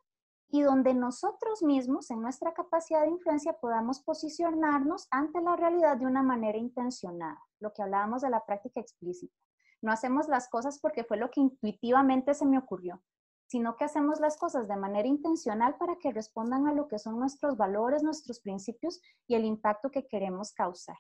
[0.48, 6.06] y donde nosotros mismos, en nuestra capacidad de influencia, podamos posicionarnos ante la realidad de
[6.06, 9.35] una manera intencionada, lo que hablábamos de la práctica explícita.
[9.82, 13.02] No hacemos las cosas porque fue lo que intuitivamente se me ocurrió,
[13.46, 17.18] sino que hacemos las cosas de manera intencional para que respondan a lo que son
[17.18, 20.96] nuestros valores, nuestros principios y el impacto que queremos causar.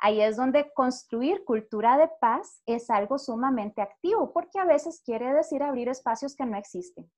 [0.00, 5.32] Ahí es donde construir cultura de paz es algo sumamente activo, porque a veces quiere
[5.34, 7.10] decir abrir espacios que no existen.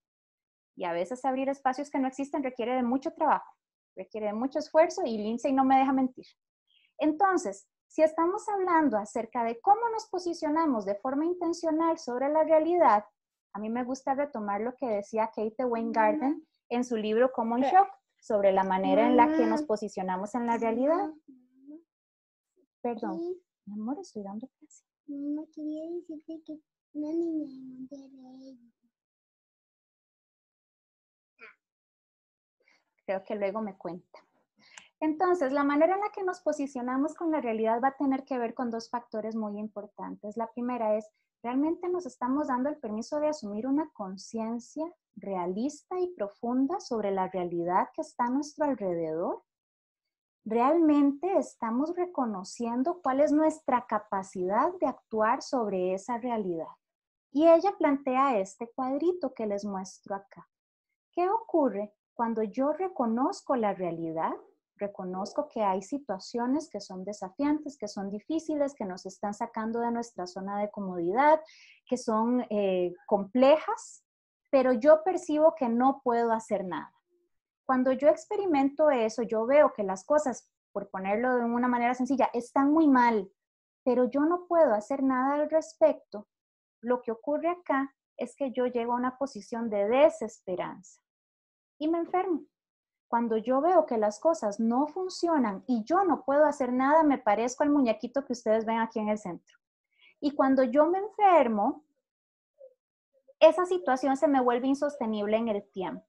[0.77, 3.55] Y a veces abrir espacios que no existen requiere de mucho trabajo,
[3.97, 6.27] requiere de mucho esfuerzo y Lindsay no me deja mentir.
[6.99, 13.05] Entonces, si estamos hablando acerca de cómo nos posicionamos de forma intencional sobre la realidad,
[13.53, 17.89] a mí me gusta retomar lo que decía Kate Weingarten en su libro Common Shock
[18.21, 21.11] sobre la manera en la que nos posicionamos en la realidad.
[22.81, 23.19] Perdón.
[23.67, 24.85] Mi amor, estoy dando clase.
[25.07, 26.61] No quería decirte que
[26.93, 28.59] una niña de Monterrey.
[33.11, 34.21] Creo que luego me cuenta.
[35.01, 38.39] Entonces, la manera en la que nos posicionamos con la realidad va a tener que
[38.39, 40.37] ver con dos factores muy importantes.
[40.37, 41.11] La primera es,
[41.43, 47.27] ¿realmente nos estamos dando el permiso de asumir una conciencia realista y profunda sobre la
[47.27, 49.43] realidad que está a nuestro alrededor?
[50.45, 56.77] ¿Realmente estamos reconociendo cuál es nuestra capacidad de actuar sobre esa realidad?
[57.33, 60.49] Y ella plantea este cuadrito que les muestro acá.
[61.11, 64.33] ¿Qué ocurre cuando yo reconozco la realidad?
[64.77, 69.91] Reconozco que hay situaciones que son desafiantes, que son difíciles, que nos están sacando de
[69.91, 71.41] nuestra zona de comodidad,
[71.87, 74.05] que son eh, complejas,
[74.51, 76.93] pero yo percibo que no puedo hacer nada.
[77.65, 82.29] Cuando yo experimento eso, yo veo que las cosas, por ponerlo de una manera sencilla,
[82.35, 83.33] están muy mal,
[83.83, 86.29] pero yo no puedo hacer nada al respecto.
[86.83, 91.01] Lo que ocurre acá es que yo llego a una posición de desesperanza
[91.81, 92.43] y me enfermo.
[93.09, 97.19] Cuando yo veo que las cosas no funcionan y yo no puedo hacer nada, me
[97.19, 99.59] parezco al muñequito que ustedes ven aquí en el centro.
[100.21, 101.83] Y cuando yo me enfermo,
[103.41, 106.05] esa situación se me vuelve insostenible en el tiempo.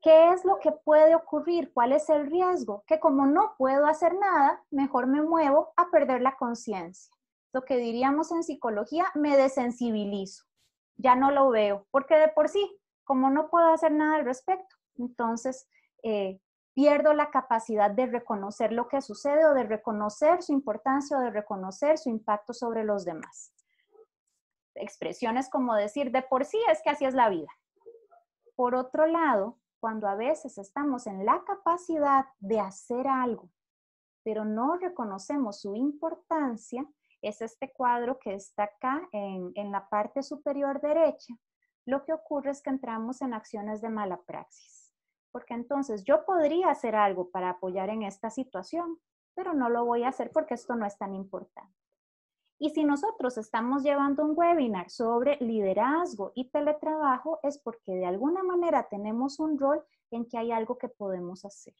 [0.00, 1.72] ¿Qué es lo que puede ocurrir?
[1.72, 2.84] ¿Cuál es el riesgo?
[2.86, 7.12] Que como no puedo hacer nada, mejor me muevo a perder la conciencia.
[7.54, 10.44] Lo que diríamos en psicología, me desensibilizo.
[10.96, 14.73] Ya no lo veo, porque de por sí, como no puedo hacer nada al respecto,
[14.98, 15.68] entonces
[16.02, 16.40] eh,
[16.74, 21.30] pierdo la capacidad de reconocer lo que sucede o de reconocer su importancia o de
[21.30, 23.52] reconocer su impacto sobre los demás.
[24.74, 27.48] Expresiones como decir, de por sí es que así es la vida.
[28.56, 33.50] Por otro lado, cuando a veces estamos en la capacidad de hacer algo,
[34.24, 36.84] pero no reconocemos su importancia,
[37.22, 41.34] es este cuadro que está acá en, en la parte superior derecha,
[41.86, 44.83] lo que ocurre es que entramos en acciones de mala praxis
[45.34, 49.00] porque entonces yo podría hacer algo para apoyar en esta situación,
[49.34, 51.74] pero no lo voy a hacer porque esto no es tan importante.
[52.56, 58.44] Y si nosotros estamos llevando un webinar sobre liderazgo y teletrabajo, es porque de alguna
[58.44, 61.74] manera tenemos un rol en que hay algo que podemos hacer.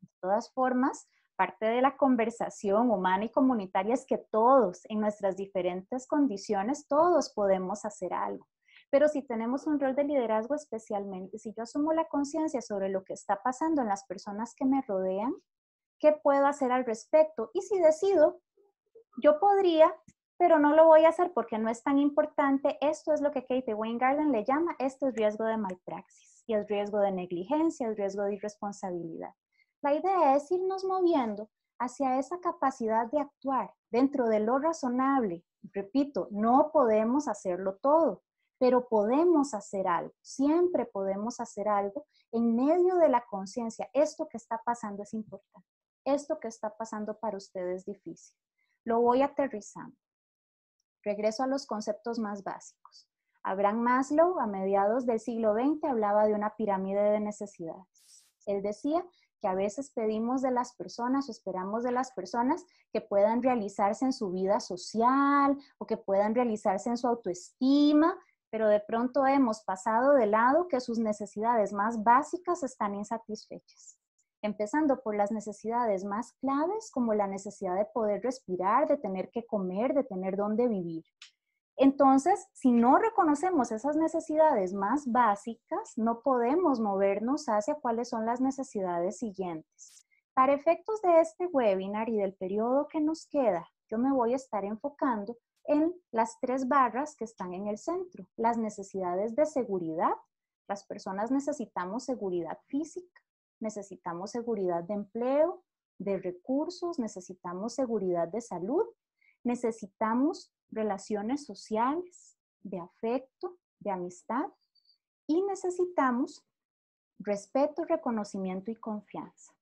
[0.00, 5.36] De todas formas, parte de la conversación humana y comunitaria es que todos, en nuestras
[5.36, 8.48] diferentes condiciones, todos podemos hacer algo.
[8.94, 13.02] Pero si tenemos un rol de liderazgo especialmente, si yo asumo la conciencia sobre lo
[13.02, 15.34] que está pasando en las personas que me rodean,
[15.98, 17.50] ¿qué puedo hacer al respecto?
[17.54, 18.40] Y si decido,
[19.20, 19.92] yo podría,
[20.38, 22.78] pero no lo voy a hacer porque no es tan importante.
[22.80, 26.64] Esto es lo que Kate Weingarten le llama, esto es riesgo de malpraxis y es
[26.68, 29.34] riesgo de negligencia, es riesgo de irresponsabilidad.
[29.82, 35.42] La idea es irnos moviendo hacia esa capacidad de actuar dentro de lo razonable.
[35.72, 38.22] Repito, no podemos hacerlo todo
[38.64, 43.90] pero podemos hacer algo, siempre podemos hacer algo en medio de la conciencia.
[43.92, 45.68] Esto que está pasando es importante,
[46.02, 48.34] esto que está pasando para ustedes es difícil.
[48.84, 49.94] Lo voy aterrizando.
[51.02, 53.06] Regreso a los conceptos más básicos.
[53.42, 58.24] Abraham Maslow, a mediados del siglo XX, hablaba de una pirámide de necesidades.
[58.46, 59.04] Él decía
[59.42, 64.06] que a veces pedimos de las personas o esperamos de las personas que puedan realizarse
[64.06, 68.16] en su vida social o que puedan realizarse en su autoestima,
[68.54, 73.98] pero de pronto hemos pasado de lado que sus necesidades más básicas están insatisfechas,
[74.42, 79.44] empezando por las necesidades más claves como la necesidad de poder respirar, de tener que
[79.44, 81.02] comer, de tener dónde vivir.
[81.76, 88.40] Entonces, si no reconocemos esas necesidades más básicas, no podemos movernos hacia cuáles son las
[88.40, 90.06] necesidades siguientes.
[90.32, 94.36] Para efectos de este webinar y del periodo que nos queda, yo me voy a
[94.36, 98.28] estar enfocando en las tres barras que están en el centro.
[98.36, 100.12] Las necesidades de seguridad.
[100.68, 103.22] Las personas necesitamos seguridad física,
[103.60, 105.62] necesitamos seguridad de empleo,
[105.98, 108.86] de recursos, necesitamos seguridad de salud,
[109.42, 114.46] necesitamos relaciones sociales, de afecto, de amistad
[115.26, 116.44] y necesitamos
[117.18, 119.52] respeto, reconocimiento y confianza.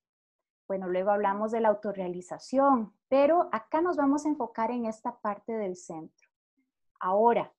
[0.68, 5.52] Bueno, luego hablamos de la autorrealización, pero acá nos vamos a enfocar en esta parte
[5.52, 6.30] del centro.
[6.98, 7.52] Ahora,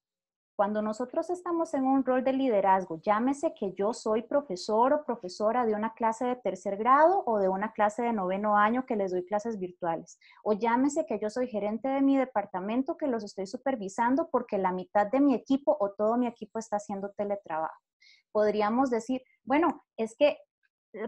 [0.55, 5.63] cuando nosotros estamos en un rol de liderazgo, llámese que yo soy profesor o profesora
[5.67, 9.11] de una clase de tercer grado o de una clase de noveno año que les
[9.11, 13.45] doy clases virtuales, o llámese que yo soy gerente de mi departamento que los estoy
[13.45, 17.79] supervisando porque la mitad de mi equipo o todo mi equipo está haciendo teletrabajo.
[18.31, 20.39] Podríamos decir, bueno, es que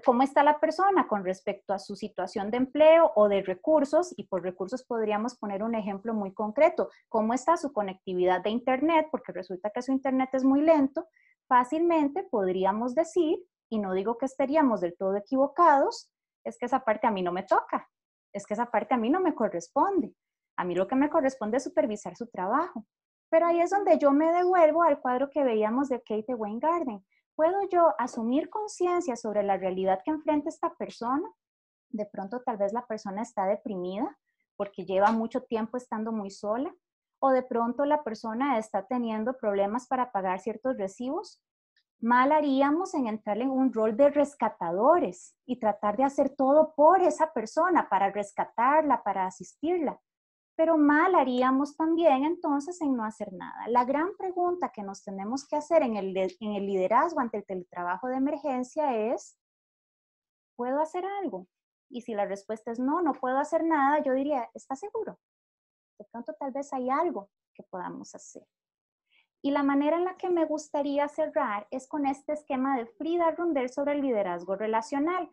[0.04, 4.26] cómo está la persona con respecto a su situación de empleo o de recursos, y
[4.26, 9.32] por recursos podríamos poner un ejemplo muy concreto, cómo está su conectividad de Internet, porque
[9.32, 11.08] resulta que su Internet es muy lento,
[11.48, 16.12] fácilmente podríamos decir, y no digo que estaríamos del todo equivocados,
[16.44, 17.90] es que esa parte a mí no me toca,
[18.34, 20.14] es que esa parte a mí no me corresponde.
[20.58, 22.86] A mí lo que me corresponde es supervisar su trabajo.
[23.30, 27.06] Pero ahí es donde yo me devuelvo al cuadro que veíamos de Kate Weingarten.
[27.36, 31.30] ¿Puedo yo asumir conciencia sobre la realidad que enfrenta esta persona?
[31.90, 34.18] De pronto tal vez la persona está deprimida
[34.56, 36.74] porque lleva mucho tiempo estando muy sola.
[37.20, 41.42] O de pronto la persona está teniendo problemas para pagar ciertos recibos.
[42.00, 47.02] Mal haríamos en entrar en un rol de rescatadores y tratar de hacer todo por
[47.02, 50.00] esa persona, para rescatarla, para asistirla
[50.56, 53.68] pero mal haríamos también entonces en no hacer nada.
[53.68, 58.18] La gran pregunta que nos tenemos que hacer en el, liderazgo ante el teletrabajo de
[58.18, 59.38] emergencia es,
[60.56, 61.47] ¿puedo hacer algo?
[61.89, 65.20] Y si la respuesta es no, no puedo hacer nada, yo diría, ¿está seguro?
[65.99, 68.47] De pronto tal vez hay algo que podamos hacer.
[69.41, 73.30] Y la manera en la que me gustaría cerrar es con este esquema de Frida
[73.32, 75.30] Rundel sobre el liderazgo relacional.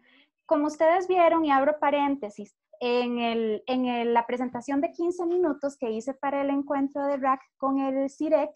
[0.53, 6.43] Como ustedes vieron, y abro paréntesis, en, la presentación de 15 minutos que hice para
[6.43, 8.51] el encuentro de RAC con el CIREC,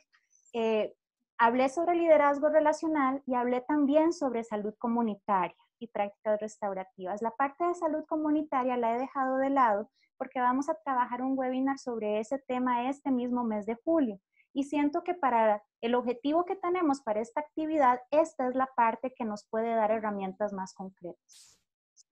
[0.52, 0.94] eh,
[1.38, 7.22] hablé sobre liderazgo relacional y hablé también sobre salud comunitaria y prácticas restaurativas.
[7.22, 11.32] La parte de salud comunitaria la he dejado de lado porque vamos a trabajar un
[11.34, 14.20] webinar sobre ese tema este mismo mes de julio.
[14.52, 19.14] Y siento que para el objetivo que tenemos para esta actividad, esta es la parte
[19.16, 21.55] que nos puede dar herramientas más concretas.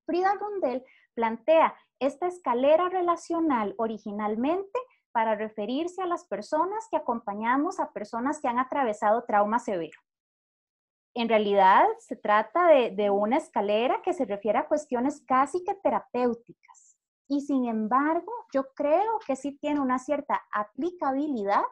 [0.07, 0.85] Frida Rundel
[1.15, 4.79] plantea esta escalera relacional originalmente
[5.13, 9.99] para referirse a las personas que acompañamos a personas que han atravesado trauma severo.
[11.15, 16.99] En realidad se trata de, una escalera que se refiere a cuestiones casi que terapéuticas.
[17.29, 21.63] Y sin embargo, yo creo que sí tiene una cierta aplicabilidad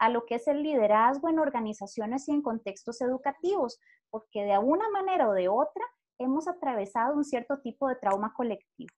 [0.00, 3.80] a lo que es el liderazgo en organizaciones y en contextos educativos,
[4.10, 5.84] porque de una manera o de otra
[6.18, 8.94] hemos atravesado un cierto tipo de trauma colectivo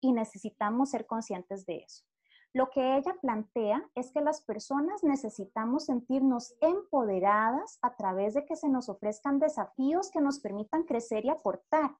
[0.00, 2.04] y necesitamos ser conscientes de eso.
[2.52, 8.56] Lo que ella plantea es que las personas necesitamos sentirnos empoderadas a través de que
[8.56, 11.96] se nos ofrezcan desafíos que nos permitan crecer y aportar.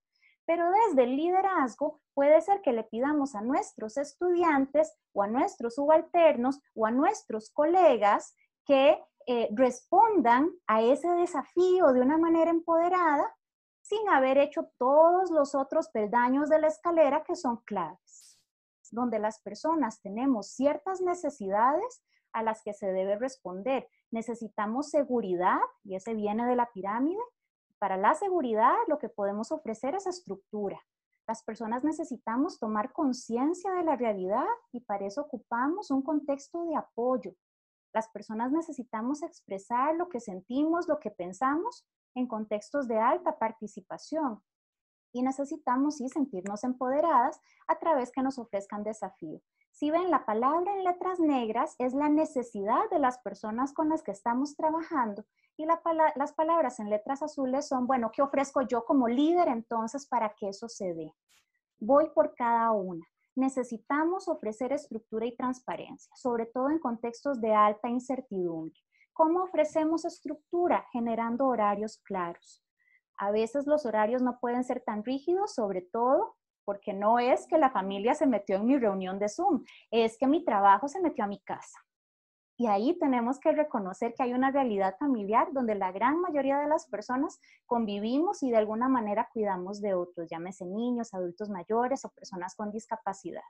[0.47, 5.77] Pero desde el liderazgo puede ser que le pidamos a nuestros estudiantes o a nuestros
[5.77, 8.35] subalternos o a nuestros colegas
[8.65, 13.33] que eh, respondan a ese desafío de una manera empoderada
[13.91, 18.39] sin haber hecho todos los otros peldaños de la escalera que son claves,
[18.93, 22.01] donde las personas tenemos ciertas necesidades
[22.33, 23.89] a las que se debe responder.
[24.13, 27.21] Necesitamos seguridad, y ese viene de la pirámide.
[27.81, 30.81] Para la seguridad lo que podemos ofrecer es estructura.
[31.27, 36.77] Las personas necesitamos tomar conciencia de la realidad y para eso ocupamos un contexto de
[36.77, 37.35] apoyo.
[37.93, 41.85] Las personas necesitamos expresar lo que sentimos, lo que pensamos
[42.15, 44.43] en contextos de alta participación
[45.13, 49.41] y necesitamos sí sentirnos empoderadas a través que nos ofrezcan desafío.
[49.73, 54.03] Si ven, la palabra en letras negras es la necesidad de las personas con las
[54.03, 55.25] que estamos trabajando
[55.57, 60.35] y las palabras en letras azules son, bueno, ¿qué ofrezco yo como líder entonces para
[60.35, 61.15] que eso se dé?
[61.79, 63.07] Voy por cada una.
[63.37, 68.79] Necesitamos ofrecer estructura y transparencia, sobre todo en contextos de alta incertidumbre.
[69.21, 70.87] ¿Cómo ofrecemos estructura?
[70.93, 72.65] Generando horarios claros.
[73.19, 77.59] A veces los horarios no pueden ser tan rígidos, sobre todo porque no es que
[77.59, 81.25] la familia se metió en mi reunión de Zoom, es que mi trabajo se metió
[81.25, 81.79] a mi casa.
[82.57, 86.69] Y ahí tenemos que reconocer que hay una realidad familiar donde la gran mayoría de
[86.69, 92.09] las personas convivimos y de alguna manera cuidamos de otros, llámese niños, adultos mayores o
[92.09, 93.45] personas con discapacidad.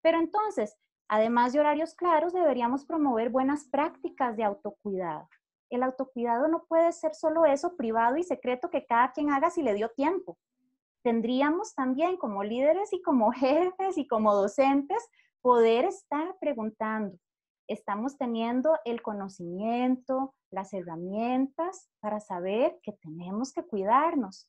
[0.00, 0.78] Pero entonces,
[1.08, 5.28] Además de horarios claros, deberíamos promover buenas prácticas de autocuidado.
[5.70, 9.62] El autocuidado no puede ser solo eso privado y secreto que cada quien haga si
[9.62, 10.38] le dio tiempo.
[11.02, 15.06] Tendríamos también como líderes y como jefes y como docentes
[15.42, 17.18] poder estar preguntando,
[17.68, 24.48] ¿estamos teniendo el conocimiento, las herramientas para saber que tenemos que cuidarnos?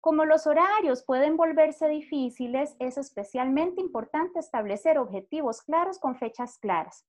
[0.00, 7.06] Como los horarios pueden volverse difíciles, es especialmente importante establecer objetivos claros con fechas claras.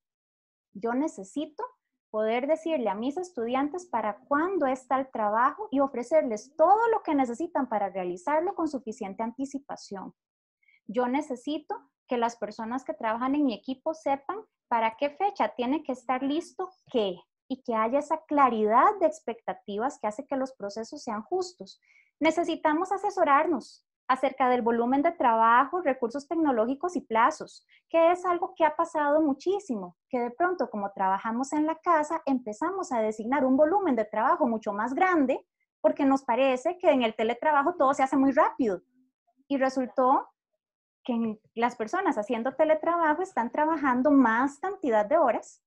[0.74, 1.64] Yo necesito
[2.10, 7.14] poder decirle a mis estudiantes para cuándo está el trabajo y ofrecerles todo lo que
[7.14, 10.14] necesitan para realizarlo con suficiente anticipación.
[10.86, 11.74] Yo necesito
[12.06, 14.36] que las personas que trabajan en mi equipo sepan
[14.68, 17.16] para qué fecha tiene que estar listo qué
[17.48, 21.80] y que haya esa claridad de expectativas que hace que los procesos sean justos.
[22.22, 28.64] Necesitamos asesorarnos acerca del volumen de trabajo, recursos tecnológicos y plazos, que es algo que
[28.64, 33.56] ha pasado muchísimo, que de pronto como trabajamos en la casa empezamos a designar un
[33.56, 35.44] volumen de trabajo mucho más grande
[35.80, 38.82] porque nos parece que en el teletrabajo todo se hace muy rápido.
[39.48, 40.28] Y resultó
[41.02, 45.60] que las personas haciendo teletrabajo están trabajando más cantidad de horas,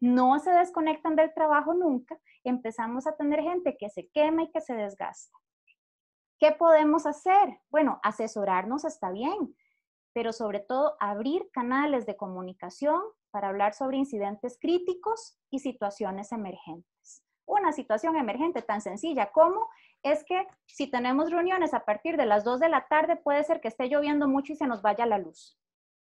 [0.00, 4.60] no se desconectan del trabajo nunca, empezamos a tener gente que se quema y que
[4.60, 5.38] se desgasta.
[6.42, 7.60] ¿Qué podemos hacer?
[7.70, 9.54] Bueno, asesorarnos está bien,
[10.12, 17.22] pero sobre todo abrir canales de comunicación para hablar sobre incidentes críticos y situaciones emergentes.
[17.46, 19.68] Una situación emergente tan sencilla como
[20.02, 23.60] es que si tenemos reuniones a partir de las 2 de la tarde, puede ser
[23.60, 25.56] que esté lloviendo mucho y se nos vaya la luz.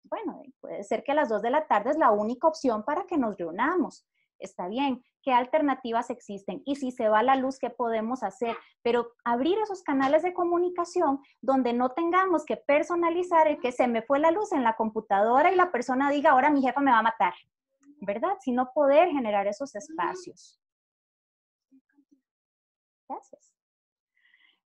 [0.02, 3.06] Bueno, puede ser que a las 2 de la tarde es la única opción para
[3.06, 4.06] que nos reunamos.
[4.38, 8.56] Está bien, qué alternativas existen y si se va la luz, qué podemos hacer.
[8.82, 14.02] Pero abrir esos canales de comunicación donde no tengamos que personalizar el que se me
[14.02, 16.98] fue la luz en la computadora y la persona diga, ahora mi jefa me va
[16.98, 17.34] a matar,
[18.00, 18.36] ¿verdad?
[18.40, 20.60] Sino poder generar esos espacios.
[23.08, 23.54] Gracias.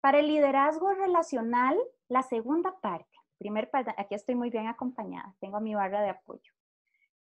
[0.00, 1.76] Para el liderazgo relacional,
[2.08, 6.57] la segunda parte, primer, aquí estoy muy bien acompañada, tengo mi barra de apoyo.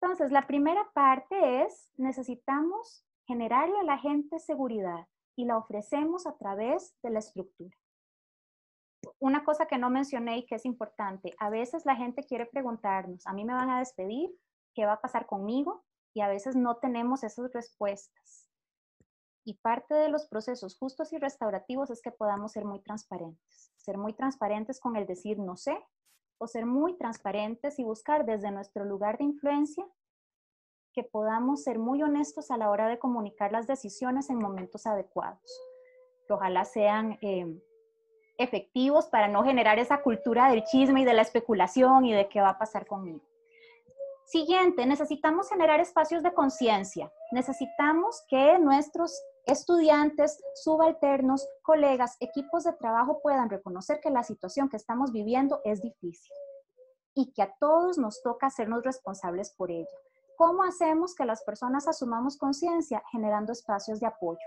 [0.01, 6.37] Entonces, la primera parte es, necesitamos generarle a la gente seguridad y la ofrecemos a
[6.37, 7.75] través de la estructura.
[9.19, 13.25] Una cosa que no mencioné y que es importante, a veces la gente quiere preguntarnos,
[13.25, 14.29] a mí me van a despedir,
[14.75, 15.83] ¿qué va a pasar conmigo?
[16.13, 18.47] Y a veces no tenemos esas respuestas.
[19.45, 23.71] Y parte de los procesos justos y restaurativos es que podamos ser muy transparentes.
[23.77, 25.77] Ser muy transparentes con el decir no sé
[26.39, 29.85] o ser muy transparentes y buscar desde nuestro lugar de influencia
[30.93, 35.61] que podamos ser muy honestos a la hora de comunicar las decisiones en momentos adecuados.
[36.27, 37.61] Que ojalá sean eh,
[38.38, 42.41] efectivos para no generar esa cultura del chisme y de la especulación y de qué
[42.41, 43.21] va a pasar conmigo.
[44.25, 47.11] Siguiente, necesitamos generar espacios de conciencia.
[47.31, 49.17] Necesitamos que nuestros
[49.47, 55.81] estudiantes, subalternos, colegas, equipos de trabajo puedan reconocer que la situación que estamos viviendo es
[55.81, 56.31] difícil
[57.15, 59.87] y que a todos nos toca hacernos responsables por ella.
[60.37, 64.45] ¿Cómo hacemos que las personas asumamos conciencia generando espacios de apoyo?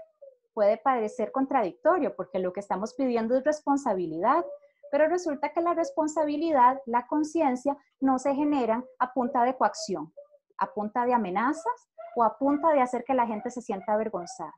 [0.54, 4.44] Puede parecer contradictorio porque lo que estamos pidiendo es responsabilidad,
[4.92, 10.12] pero resulta que la responsabilidad, la conciencia, no se generan a punta de coacción,
[10.58, 14.54] a punta de amenazas o a punta de hacer que la gente se sienta avergonzada.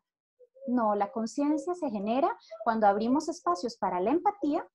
[0.66, 4.66] No, la conciencia se genera cuando abrimos espacios para la empatía,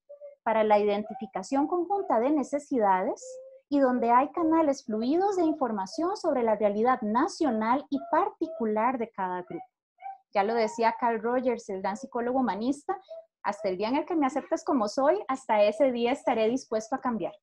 [0.44, 3.24] para la identificación conjunta de necesidades,
[3.70, 9.42] y donde hay canales fluidos de información sobre la realidad nacional y particular de cada
[9.44, 9.66] grupo.
[10.34, 13.00] Ya lo decía Carl Rogers, el gran psicólogo humanista,
[13.44, 16.96] hasta el día en el que me aceptes como soy, hasta ese día estaré dispuesto
[16.96, 17.34] a cambiar.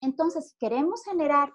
[0.00, 1.52] Entonces, queremos generar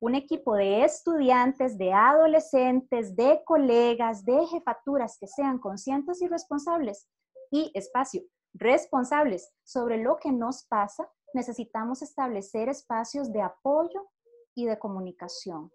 [0.00, 7.08] un equipo de estudiantes, de adolescentes, de colegas, de jefaturas que sean conscientes y responsables
[7.50, 8.22] y espacio,
[8.52, 14.08] responsables sobre lo que nos pasa, necesitamos establecer espacios de apoyo
[14.54, 15.70] y de comunicación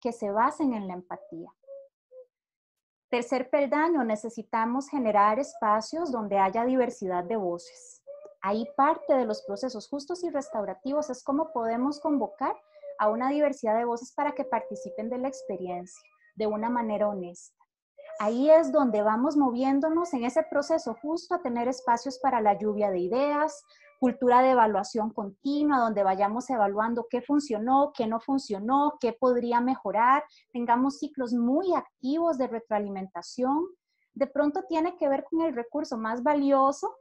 [0.00, 1.50] que se basen en la empatía.
[3.10, 8.02] Tercer peldaño, necesitamos generar espacios donde haya diversidad de voces.
[8.42, 12.54] Ahí parte de los procesos justos y restaurativos es cómo podemos convocar
[12.98, 16.00] a una diversidad de voces para que participen de la experiencia
[16.36, 17.56] de una manera honesta.
[18.20, 22.90] Ahí es donde vamos moviéndonos en ese proceso justo a tener espacios para la lluvia
[22.90, 23.64] de ideas,
[23.98, 30.22] cultura de evaluación continua, donde vayamos evaluando qué funcionó, qué no funcionó, qué podría mejorar,
[30.52, 33.66] tengamos ciclos muy activos de retroalimentación.
[34.12, 36.94] De pronto tiene que ver con el recurso más valioso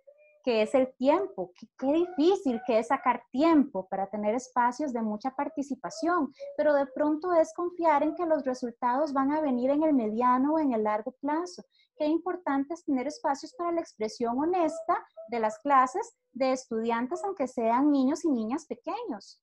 [0.43, 1.51] que es el tiempo.
[1.77, 7.33] Qué, difícil que es sacar tiempo para tener espacios de mucha participación, pero de pronto
[7.33, 10.83] es confiar en que los resultados van a venir en el mediano o en el
[10.83, 11.63] largo plazo.
[11.97, 17.47] Qué importante es tener espacios para la expresión honesta de las clases de estudiantes, aunque
[17.47, 19.41] sean niños y niñas pequeños.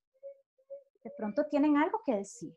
[1.03, 2.55] De pronto tienen algo que decir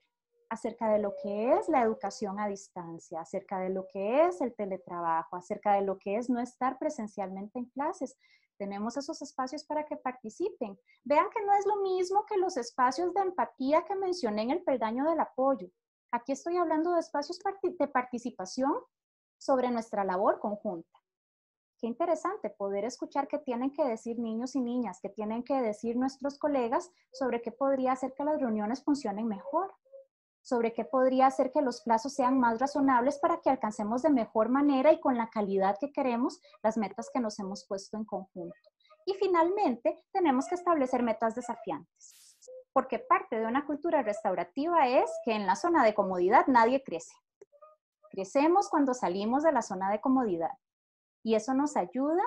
[0.51, 4.55] acerca de lo que es la educación a distancia, acerca de lo que es el
[4.55, 8.17] teletrabajo, acerca de lo que es no estar presencialmente en clases.
[8.57, 10.79] Tenemos esos espacios para que participen.
[11.05, 14.63] Vean que no es lo mismo que los espacios de empatía que mencioné en el
[14.63, 15.69] peldaño del apoyo.
[16.13, 18.73] Aquí estoy hablando de espacios de participación
[19.39, 21.05] sobre nuestra labor conjunta.
[21.79, 25.97] Qué interesante poder escuchar qué tienen que decir niños y niñas, qué tienen que decir
[25.97, 29.75] nuestros colegas sobre qué podría hacer que las reuniones funcionen mejor.
[30.45, 34.51] Sobre qué podría hacer que los plazos sean más razonables para que alcancemos de mejor
[34.51, 38.55] manera y con la calidad que queremos las metas que nos hemos puesto en conjunto.
[39.07, 42.39] Y finalmente, tenemos que establecer metas desafiantes,
[42.75, 47.15] porque parte de una cultura restaurativa es que en la zona de comodidad nadie crece.
[48.11, 50.53] Crecemos cuando salimos de la zona de comodidad
[51.23, 52.23] y eso nos ayuda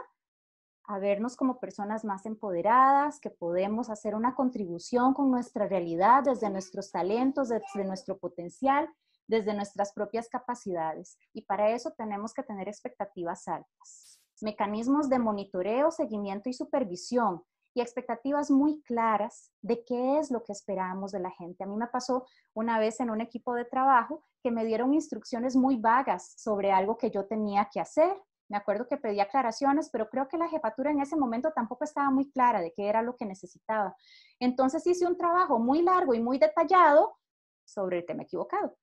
[0.87, 6.49] a vernos como personas más empoderadas, que podemos hacer una contribución con nuestra realidad desde
[6.49, 8.89] nuestros talentos, desde nuestro potencial,
[9.27, 11.17] desde nuestras propias capacidades.
[11.33, 14.21] Y para eso tenemos que tener expectativas altas.
[14.41, 20.53] Mecanismos de monitoreo, seguimiento y supervisión y expectativas muy claras de qué es lo que
[20.53, 21.63] esperamos de la gente.
[21.63, 25.55] A mí me pasó una vez en un equipo de trabajo que me dieron instrucciones
[25.55, 28.15] muy vagas sobre algo que yo tenía que hacer
[28.49, 32.09] me acuerdo que pedí aclaraciones, pero creo que la jefatura en ese momento tampoco estaba
[32.09, 33.95] muy clara de qué era lo que necesitaba.
[34.39, 37.17] Entonces hice un trabajo muy largo y muy detallado
[37.65, 38.77] sobre el tema equivocado.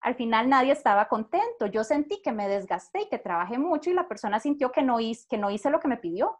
[0.00, 1.66] Al final nadie estaba contento.
[1.66, 5.00] Yo sentí que me desgasté y que trabajé mucho y la persona sintió que no
[5.00, 6.38] hice, que no hice lo que me pidió.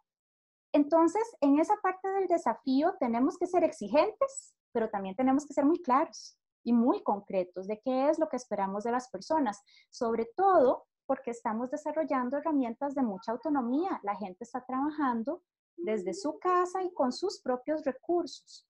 [0.73, 5.65] Entonces, en esa parte del desafío tenemos que ser exigentes, pero también tenemos que ser
[5.65, 10.29] muy claros y muy concretos de qué es lo que esperamos de las personas, sobre
[10.37, 14.01] todo porque estamos desarrollando herramientas de mucha autonomía.
[14.03, 15.43] La gente está trabajando
[15.77, 18.67] desde su casa y con sus propios recursos,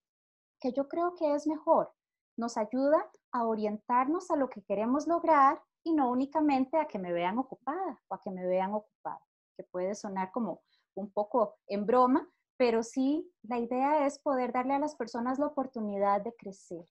[0.59, 1.91] que yo creo que es mejor.
[2.37, 7.13] Nos ayuda a orientarnos a lo que queremos lograr y no únicamente a que me
[7.13, 9.21] vean ocupada o a que me vean ocupada,
[9.55, 10.61] que puede sonar como
[10.95, 15.47] un poco en broma, pero sí la idea es poder darle a las personas la
[15.47, 16.85] oportunidad de crecer,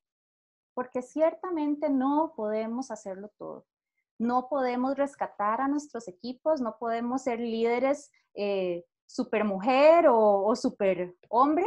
[0.75, 3.67] porque ciertamente no podemos hacerlo todo
[4.19, 11.17] no podemos rescatar a nuestros equipos, no podemos ser líderes eh, super mujer o, super
[11.29, 11.67] hombre,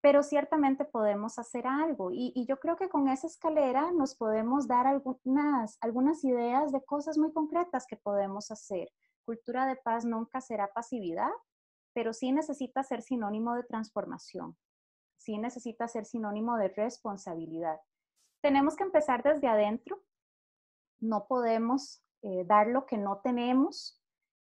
[0.00, 2.10] pero ciertamente podemos hacer algo.
[2.12, 7.32] Y, yo creo que con esa escalera nos podemos dar algunas ideas de cosas muy
[7.32, 8.88] concretas que podemos hacer.
[9.24, 11.30] Cultura de paz nunca será pasividad,
[11.94, 14.56] pero sí necesita ser sinónimo de transformación,
[15.16, 17.78] sí necesita ser sinónimo de responsabilidad.
[18.42, 20.02] Tenemos que empezar desde adentro,
[21.02, 24.00] no podemos eh, dar lo que no tenemos.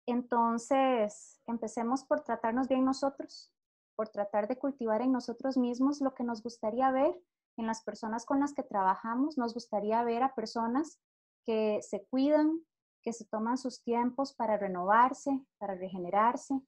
[0.06, 3.52] Entonces, empecemos por tratarnos bien nosotros,
[3.96, 7.14] por tratar de cultivar en nosotros mismos lo que nos gustaría ver
[7.56, 9.38] en las personas con las que trabajamos.
[9.38, 11.00] Nos gustaría ver a personas
[11.46, 12.61] que se cuidan,
[13.02, 16.61] que se toman sus tiempos para renovarse, para regenerarse.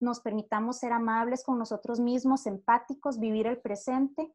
[0.00, 4.32] Nos permitamos ser amables con nosotros mismos, empáticos, vivir el presente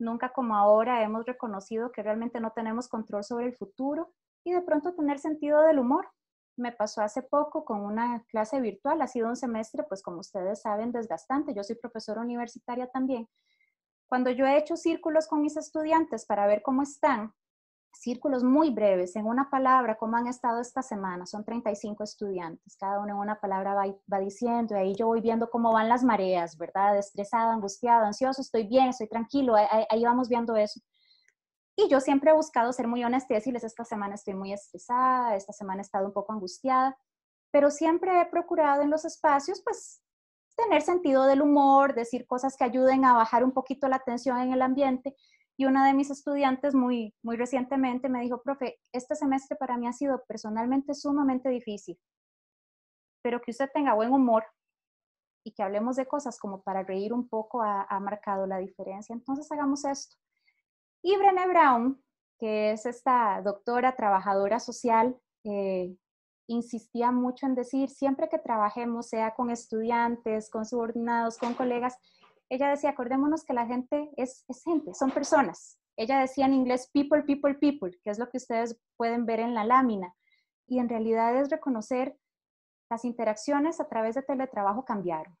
[0.00, 4.62] Nunca como ahora hemos reconocido que realmente no tenemos control sobre el futuro y de
[4.62, 6.08] pronto tener sentido del humor.
[6.56, 10.62] Me pasó hace poco con una clase virtual, ha sido un semestre, pues como ustedes
[10.62, 11.54] saben, desgastante.
[11.54, 13.28] Yo soy profesora universitaria también.
[14.08, 17.34] Cuando yo he hecho círculos con mis estudiantes para ver cómo están,
[17.92, 21.26] círculos muy breves, en una palabra, cómo han estado esta semana.
[21.26, 25.50] Son 35 estudiantes, cada uno en una palabra va, diciendo, y ahí yo voy viendo
[25.50, 26.96] cómo van las mareas, ¿verdad?
[26.96, 30.80] Estresado, angustiado, ansioso, estoy bien, estoy tranquilo, ahí, vamos viendo eso.
[31.76, 35.34] Y yo siempre he buscado ser muy honesta y decirles, esta semana estoy muy estresada,
[35.36, 36.96] esta semana he estado un poco angustiada,
[37.50, 40.02] pero siempre he procurado en los espacios, pues,
[40.56, 44.52] tener sentido del humor, decir cosas que ayuden a bajar un poquito la tensión en
[44.52, 45.16] el ambiente
[45.60, 49.86] y una de mis estudiantes muy, muy recientemente me dijo, profe, este semestre para mí
[49.86, 52.00] ha sido personalmente sumamente difícil,
[53.22, 54.42] pero que usted tenga buen humor
[55.44, 59.12] y que hablemos de cosas como para reír un poco ha, marcado la diferencia.
[59.12, 60.16] Entonces hagamos esto.
[61.02, 62.02] Y Brené Brown,
[62.38, 65.94] que es esta doctora trabajadora social, eh,
[66.46, 71.98] insistía mucho en decir, siempre que trabajemos, sea con estudiantes, con subordinados, con colegas,
[72.50, 75.78] ella decía, acordémonos que la gente es, gente, son personas.
[75.96, 79.54] Ella decía en inglés, people, people, people, que es lo que ustedes pueden ver en
[79.54, 80.14] la lámina.
[80.66, 82.18] Y en realidad es reconocer
[82.90, 85.38] las interacciones a través de teletrabajo cambiaron.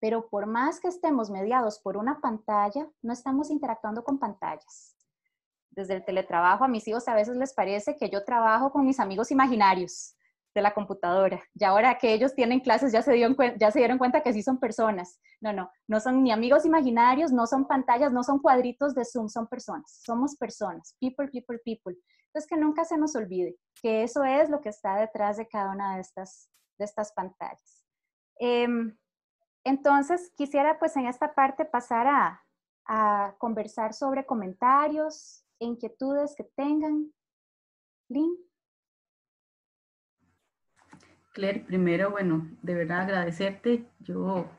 [0.00, 4.94] Pero por más que estemos mediados por una pantalla, no estamos interactuando con pantallas.
[5.70, 9.00] Desde el teletrabajo a mis hijos a veces les parece que yo trabajo con mis
[9.00, 10.14] amigos imaginarios
[10.54, 11.42] de la computadora.
[11.54, 14.42] Y ahora que ellos tienen clases ya se, dieron ya se dieron cuenta que sí
[14.42, 15.20] son personas.
[15.40, 19.28] No, no, no son ni amigos imaginarios, no son pantallas, no son cuadritos de Zoom,
[19.28, 20.00] son personas.
[20.04, 21.96] Somos personas, people, people, people.
[22.26, 25.70] Entonces que nunca se nos olvide que eso es lo que está detrás de cada
[25.72, 27.84] una de estas, de estas pantallas.
[28.38, 28.96] Em,
[29.64, 32.42] entonces quisiera pues en esta parte pasar a,
[32.86, 37.12] a conversar sobre comentarios, inquietudes que tengan.
[38.08, 38.51] Lynn.
[41.32, 43.86] Claire, primero, bueno, de verdad agradecerte.
[44.00, 44.50] Yo,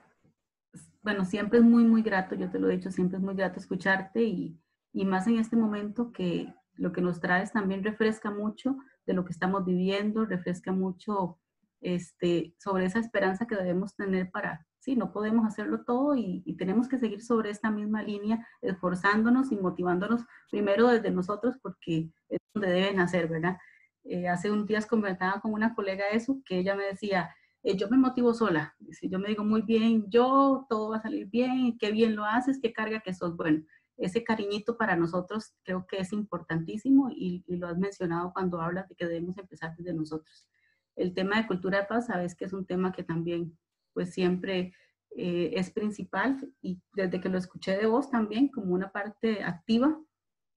[1.01, 3.59] bueno, siempre es muy, muy grato, yo te lo he dicho, siempre es muy grato
[3.59, 4.59] escucharte y,
[4.91, 9.25] y más en este momento que lo que nos traes también refresca mucho de lo
[9.25, 11.39] que estamos viviendo, refresca mucho
[11.81, 16.87] este, sobre esa esperanza que debemos tener para, sí, no podemos hacerlo todo y, tenemos
[16.87, 22.69] que seguir sobre esta misma línea, esforzándonos y motivándonos primero desde nosotros porque es donde
[22.69, 23.57] deben hacer, ¿verdad?
[24.03, 27.33] Eh, hace un días conversaba con una colega eso, que ella me decía,
[27.63, 31.01] eh, yo me motivo sola, si yo me digo muy bien, yo, todo va a
[31.01, 33.63] salir bien, qué bien lo haces, qué carga que sos, bueno,
[33.97, 38.95] ese cariñito para nosotros creo que es importantísimo y, lo has mencionado cuando hablas de
[38.95, 40.47] que debemos empezar desde nosotros.
[40.95, 43.57] El tema de cultura de paz, sabes que es un tema que también
[43.93, 44.73] pues siempre
[45.15, 49.97] eh, es principal y desde que lo escuché de vos también como una parte activa,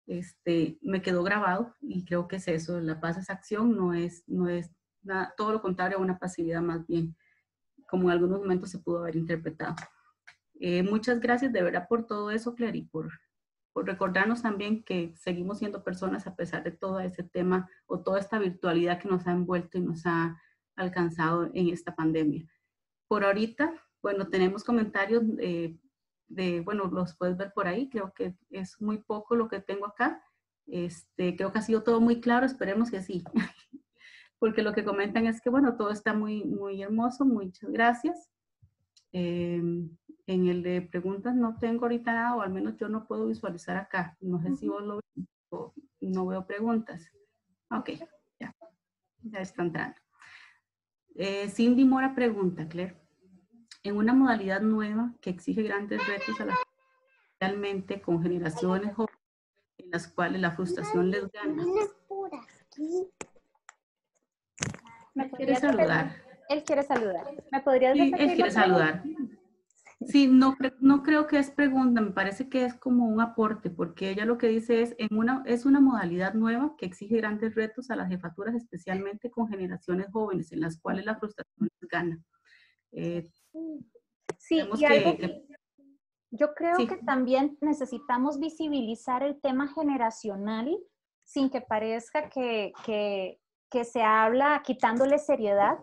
[0.08, 4.24] este, me quedó grabado y creo que es eso, la paz es acción, no es,
[4.28, 7.16] no es nada, todo lo contrario a una pasividad más bien,
[7.88, 9.76] como en algunos momentos se pudo haber interpretado.
[10.60, 13.12] Eh, muchas gracias de verdad por todo eso, Clary, por,
[13.74, 18.20] por recordarnos también que seguimos siendo personas a pesar de todo ese tema o toda
[18.20, 20.40] esta virtualidad que nos ha envuelto y nos ha
[20.76, 22.48] alcanzado en esta pandemia.
[23.08, 25.78] Por ahorita, bueno, tenemos comentarios eh,
[26.28, 29.86] de, bueno, los puedes ver por ahí, creo que es muy poco lo que tengo
[29.86, 30.24] acá.
[30.68, 33.24] Este, creo que ha sido todo muy claro, esperemos que sí.
[34.40, 38.30] Porque lo que comentan es que, bueno, todo está muy, muy hermoso, muchas gracias.
[39.12, 39.62] Eh,
[40.26, 43.78] en el de preguntas no tengo ahorita nada, o al menos yo no puedo visualizar
[43.78, 44.18] acá.
[44.22, 45.26] No sé si vos lo ves,
[46.02, 47.12] no veo preguntas.
[47.70, 47.92] Ok,
[48.40, 48.56] ya,
[49.22, 49.98] ya está entrando.
[51.16, 53.03] Eh, Cindy Mora pregunta, Claire,
[53.84, 56.58] en una modalidad nueva que exige grandes retos a la
[57.40, 59.20] realmente con generaciones jóvenes
[59.78, 61.66] en las cuales la frustración les gana.
[65.14, 66.16] ¿Me quiere saludar?
[66.50, 67.26] Él quiere saludar.
[67.52, 69.04] ¿Me podrías sí, Él quiere saludar.
[70.06, 74.10] Sí, no, no creo que es pregunta, me parece que es como un aporte, porque
[74.10, 77.90] ella lo que dice es, en una, es una modalidad nueva que exige grandes retos
[77.90, 82.22] a las jefaturas, especialmente con generaciones jóvenes, en las cuales la frustración gana.
[82.94, 83.30] Eh,
[84.38, 85.18] sí, y algo,
[86.32, 90.76] yo creo que también necesitamos visibilizar el tema generacional
[91.24, 93.40] sin que parezca que, que,
[93.70, 95.80] que se habla quitándole seriedad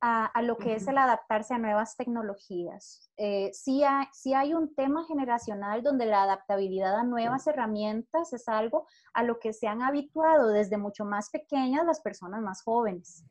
[0.00, 3.10] a, lo que es el adaptarse a nuevas tecnologías.
[3.16, 9.24] Eh, sí, hay, un tema generacional donde la adaptabilidad a nuevas herramientas es algo a
[9.24, 13.24] lo que se han habituado desde mucho más pequeñas las personas más jóvenes.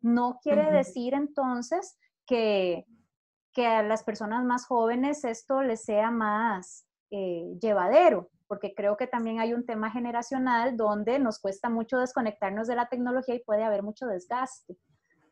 [0.00, 1.96] No quiere decir entonces
[2.26, 2.86] que,
[3.52, 9.06] que a las personas más jóvenes esto les sea más eh, llevadero, porque creo que
[9.06, 13.64] también hay un tema generacional donde nos cuesta mucho desconectarnos de la tecnología y puede
[13.64, 14.76] haber mucho desgaste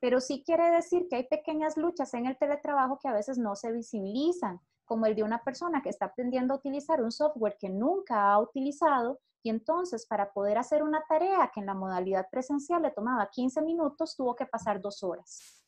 [0.01, 3.55] pero sí quiere decir que hay pequeñas luchas en el teletrabajo que a veces no
[3.55, 7.68] se visibilizan, como el de una persona que está aprendiendo a utilizar un software que
[7.68, 12.82] nunca ha utilizado y entonces para poder hacer una tarea que en la modalidad presencial
[12.82, 15.59] le tomaba 15 minutos, tuvo que pasar dos horas.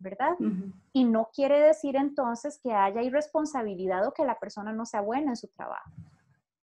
[0.00, 0.36] ¿Verdad?
[0.94, 5.32] Y no quiere decir entonces que haya irresponsabilidad o que la persona no sea buena
[5.32, 5.90] en su trabajo.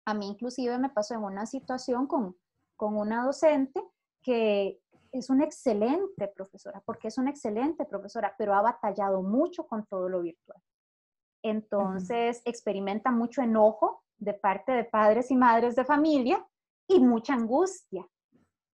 [0.05, 2.37] A mí inclusive me pasó en una situación con,
[2.75, 3.81] con una docente
[4.21, 4.79] que
[5.11, 10.09] es una excelente profesora, porque es una excelente profesora, pero ha batallado mucho con todo
[10.09, 10.61] lo virtual.
[11.43, 16.45] Entonces, experimenta mucho enojo de parte de padres y madres de familia
[16.87, 18.07] y mucha angustia.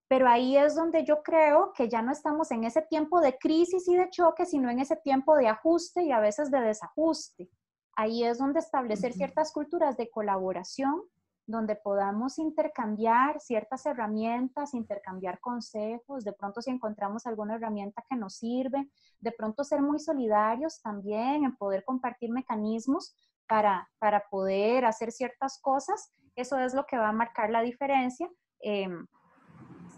[0.09, 3.87] Pero ahí es donde yo creo que ya no estamos en ese tiempo de crisis
[3.87, 7.49] y de choque, sino en ese tiempo de ajuste y a veces de desajuste.
[7.95, 11.03] Ahí es donde establecer ciertas culturas de colaboración
[11.49, 18.35] donde podamos intercambiar ciertas herramientas, intercambiar consejos, de pronto si encontramos alguna herramienta que nos
[18.35, 18.87] sirve,
[19.19, 23.15] de pronto ser muy solidarios también en poder compartir mecanismos
[23.47, 28.29] para, para poder hacer ciertas cosas, eso es lo que va a marcar la diferencia.
[28.59, 29.07] Em,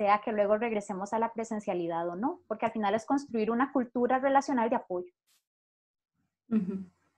[0.01, 3.71] sea que luego regresemos a la presencialidad o no, porque al final es construir una
[3.71, 5.13] cultura relacional de apoyo.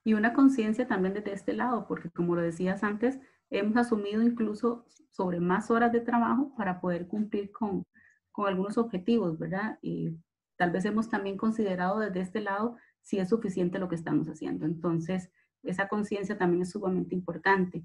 [0.04, 3.18] Y una conciencia también desde este lado, porque como lo decías antes,
[3.48, 7.86] hemos asumido incluso sobre más horas de trabajo para poder cumplir con,
[8.30, 9.78] con algunos objetivos, ¿verdad?
[9.80, 10.18] Y
[10.56, 14.66] tal vez hemos también considerado desde este lado si es suficiente lo que estamos haciendo.
[14.66, 15.30] Entonces,
[15.62, 17.82] esa conciencia también es sumamente importante.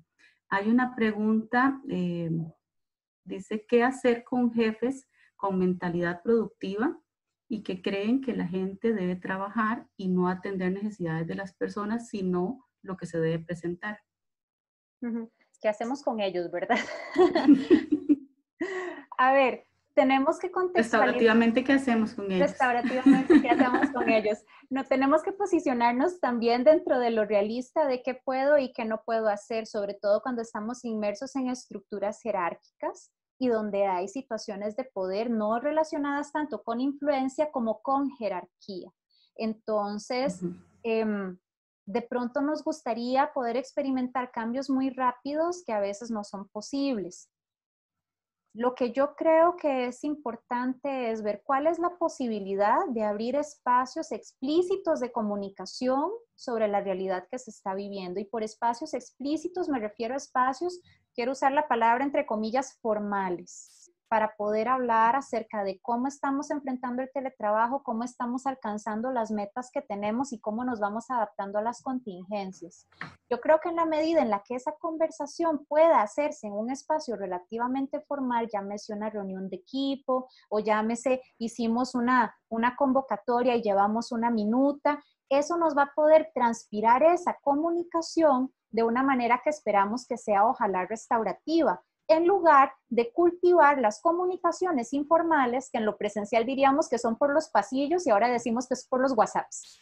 [0.50, 2.32] Hay una pregunta, eh,
[3.24, 7.00] dice, ¿qué hacer con jefes con mentalidad productiva
[7.48, 12.10] y que creen que la gente debe trabajar y no atender necesidades de las personas,
[12.10, 14.02] sino lo que se debe presentar?
[15.62, 16.80] ¿qué hacemos con ellos, verdad?
[19.18, 19.69] a ver,
[20.00, 21.02] tenemos que contextualizar.
[21.02, 22.50] Restaurativamente, ¿qué hacemos con ellos?
[22.50, 24.38] Restaurativamente, ¿qué hacemos con ellos?
[24.70, 29.02] No tenemos que posicionarnos también dentro de lo realista de qué puedo y qué no
[29.06, 34.86] puedo hacer, sobre todo cuando estamos inmersos en estructuras jerárquicas y donde hay situaciones de
[34.86, 38.90] poder no relacionadas tanto con influencia como con jerarquía.
[39.36, 40.42] Entonces,
[40.84, 41.38] em,
[41.86, 47.30] de pronto nos gustaría poder experimentar cambios muy rápidos que a veces no son posibles.
[48.60, 53.38] Lo que yo creo que es importante es ver cuál es la posibilidad de abrir
[53.38, 58.20] espacios explícitos de comunicación sobre la realidad que se está viviendo.
[58.20, 60.82] Y por espacios explícitos me refiero a espacios,
[61.16, 63.79] quiero usar la palabra entre comillas, formales
[64.10, 69.70] para poder hablar acerca de cómo estamos enfrentando el teletrabajo, cómo estamos alcanzando las metas
[69.72, 72.88] que tenemos y cómo nos vamos adaptando a las contingencias.
[73.30, 76.72] Yo creo que en la medida en la que esa conversación pueda hacerse en un
[76.72, 83.62] espacio relativamente formal, llámese una reunión de equipo o llámese hicimos una, una convocatoria y
[83.62, 89.52] llevamos una minuta, eso nos va a poder transpirar esa comunicación de una manera que
[89.52, 95.96] esperamos que sea ojalá restaurativa, en lugar de cultivar las comunicaciones informales, que en lo
[95.96, 99.80] presencial diríamos que son por los pasillos y ahora decimos que es por los WhatsApps.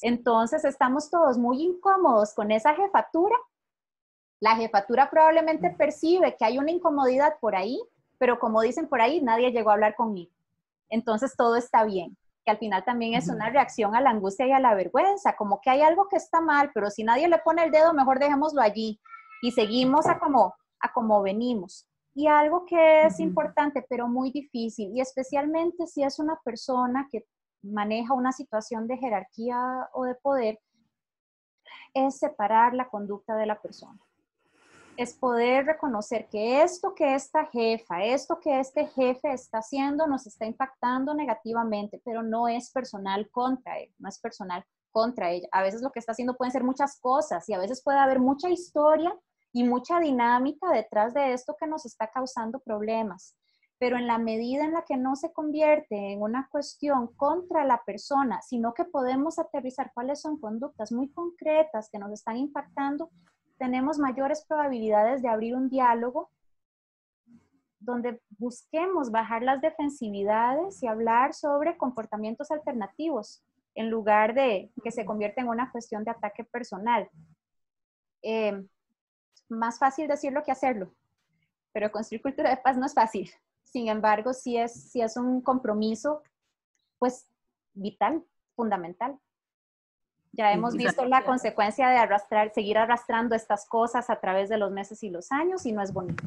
[0.00, 3.36] Entonces estamos todos muy incómodos con esa jefatura.
[4.40, 7.78] La jefatura probablemente percibe que hay una incomodidad por ahí,
[8.16, 10.32] pero como dicen por ahí, nadie llegó a hablar conmigo.
[10.88, 12.16] Entonces todo está bien,
[12.46, 15.60] que al final también es una reacción a la angustia y a la vergüenza, como
[15.60, 18.62] que hay algo que está mal, pero si nadie le pone el dedo, mejor dejémoslo
[18.62, 18.98] allí
[19.42, 21.88] y seguimos a como a cómo venimos.
[22.14, 27.24] Y algo que es importante, pero muy difícil, y especialmente si es una persona que
[27.62, 30.58] maneja una situación de jerarquía o de poder,
[31.94, 33.98] es separar la conducta de la persona.
[34.96, 40.26] Es poder reconocer que esto que esta jefa, esto que este jefe está haciendo nos
[40.26, 45.46] está impactando negativamente, pero no es personal contra él, no es personal contra ella.
[45.52, 48.18] A veces lo que está haciendo pueden ser muchas cosas y a veces puede haber
[48.18, 49.16] mucha historia
[49.52, 53.36] y mucha dinámica detrás de esto que nos está causando problemas.
[53.78, 57.82] Pero en la medida en la que no se convierte en una cuestión contra la
[57.84, 63.10] persona, sino que podemos aterrizar cuáles son conductas muy concretas que nos están impactando,
[63.58, 66.30] tenemos mayores probabilidades de abrir un diálogo
[67.80, 73.44] donde busquemos bajar las defensividades y hablar sobre comportamientos alternativos
[73.74, 77.08] en lugar de que se convierta en una cuestión de ataque personal.
[78.22, 78.64] Eh,
[79.48, 80.92] más fácil decirlo que hacerlo,
[81.72, 83.30] pero construir cultura de paz no es fácil.
[83.64, 86.22] Sin embargo, sí es, sí es un compromiso,
[86.98, 87.26] pues,
[87.74, 88.24] vital,
[88.54, 89.18] fundamental.
[90.32, 94.70] Ya hemos visto la consecuencia de arrastrar, seguir arrastrando estas cosas a través de los
[94.70, 96.24] meses y los años y no es bonito.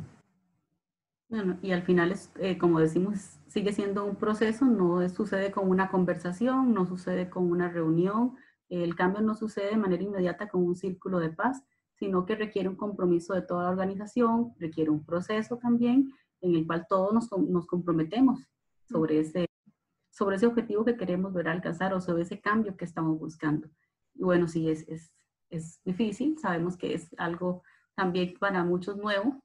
[1.30, 5.70] Bueno, y al final, es, eh, como decimos, sigue siendo un proceso, no sucede con
[5.70, 8.36] una conversación, no sucede con una reunión,
[8.68, 11.64] el cambio no sucede de manera inmediata con un círculo de paz,
[12.02, 16.66] sino que requiere un compromiso de toda la organización, requiere un proceso también en el
[16.66, 18.40] cual todos nos, nos comprometemos
[18.90, 19.46] sobre ese,
[20.10, 23.70] sobre ese objetivo que queremos ver alcanzar o sobre ese cambio que estamos buscando.
[24.16, 25.14] Y bueno, sí, es, es,
[25.52, 27.62] es difícil, sabemos que es algo
[27.94, 29.40] también para muchos nuevo,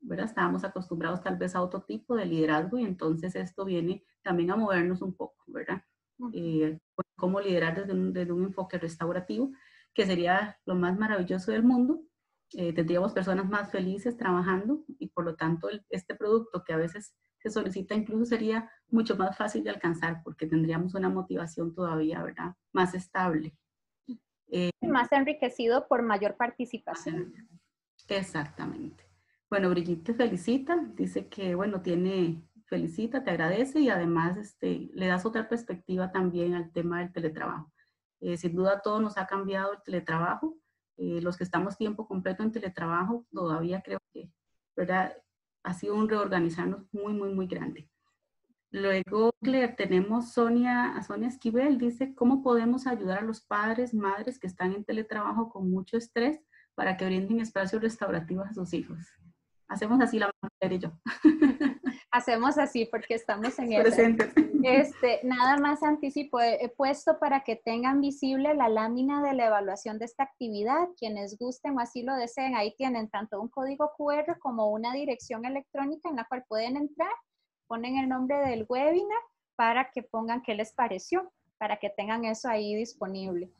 [0.00, 0.26] ¿verdad?
[0.26, 4.56] Estábamos acostumbrados tal vez a otro tipo de liderazgo y entonces esto viene también a
[4.56, 5.84] movernos un poco, ¿verdad?
[6.32, 6.76] Eh,
[7.14, 9.52] cómo liderar desde un, desde un enfoque restaurativo
[9.94, 12.02] que sería lo más maravilloso del mundo.
[12.54, 17.14] Eh, tendríamos personas más felices trabajando y por lo tanto este producto que a veces
[17.38, 22.54] se solicita incluso sería mucho más fácil de alcanzar porque tendríamos una motivación todavía, ¿verdad?
[22.72, 23.56] Más estable.
[24.48, 27.32] Eh, más enriquecido por mayor participación.
[28.08, 29.04] Exactamente.
[29.48, 35.24] Bueno, Brigitte felicita, dice que, bueno, tiene, felicita, te agradece y además este, le das
[35.24, 37.72] otra perspectiva también al tema del teletrabajo.
[38.20, 40.56] Eh, sin duda todo nos ha cambiado el teletrabajo.
[40.96, 44.30] Eh, los que estamos tiempo completo en teletrabajo, todavía creo que
[44.76, 45.16] ¿verdad?
[45.62, 47.88] ha sido un reorganizarnos muy, muy, muy grande.
[48.72, 54.38] Luego, Claire, tenemos Sonia, a Sonia Esquivel, dice, ¿cómo podemos ayudar a los padres, madres
[54.38, 56.40] que están en teletrabajo con mucho estrés
[56.76, 58.98] para que brinden espacios restaurativos a sus hijos?
[59.66, 60.92] Hacemos así la mujer y yo.
[62.12, 64.02] Hacemos así porque estamos en eso.
[64.62, 69.98] Este, nada más anticipo, he puesto para que tengan visible la lámina de la evaluación
[69.98, 70.88] de esta actividad.
[70.98, 75.44] Quienes gusten o así lo deseen, ahí tienen tanto un código QR como una dirección
[75.44, 77.12] electrónica en la cual pueden entrar,
[77.68, 79.22] ponen el nombre del webinar
[79.56, 83.50] para que pongan qué les pareció, para que tengan eso ahí disponible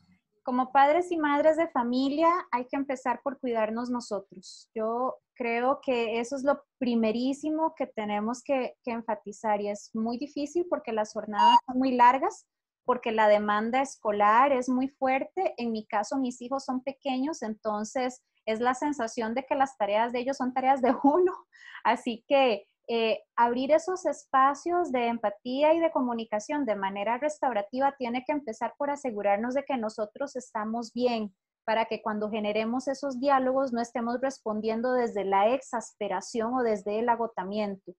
[0.43, 4.69] como padres y madres de familia hay que empezar por cuidarnos nosotros.
[4.73, 10.19] Yo Creo que eso es lo primerísimo que tenemos que, que enfatizar y es muy
[10.19, 12.45] difícil porque las jornadas son muy largas,
[12.85, 15.55] porque la demanda escolar es muy fuerte.
[15.57, 20.11] En mi caso, mis hijos son pequeños, entonces es la sensación de que las tareas
[20.11, 21.33] de ellos son tareas de uno.
[21.83, 28.23] Así que eh, abrir esos espacios de empatía y de comunicación de manera restaurativa tiene
[28.27, 31.33] que empezar por asegurarnos de que nosotros estamos bien,
[31.65, 37.09] para que cuando generemos esos diálogos no estemos respondiendo desde la exasperación o desde el
[37.09, 37.93] agotamiento.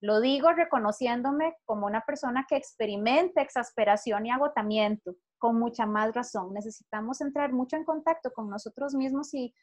[0.00, 6.52] Lo digo reconociéndome como una persona que experimenta exasperación y agotamiento, con mucha más razón.
[6.52, 9.54] Necesitamos entrar mucho en contacto con nosotros mismos y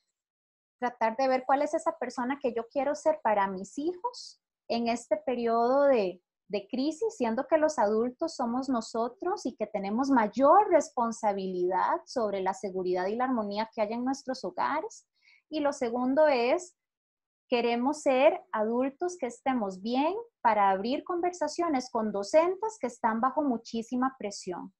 [0.80, 4.88] tratar de ver cuál es esa persona que yo quiero ser para mis hijos en
[4.88, 6.22] este periodo de,
[6.54, 12.54] de crisis, siendo que los adultos somos nosotros y que tenemos mayor responsabilidad sobre la
[12.54, 15.08] seguridad y la armonía que haya en nuestros hogares.
[15.50, 16.76] Y lo segundo es,
[17.50, 24.16] queremos ser adultos que estemos bien para abrir conversaciones con docentes que están bajo muchísima
[24.20, 24.72] presión.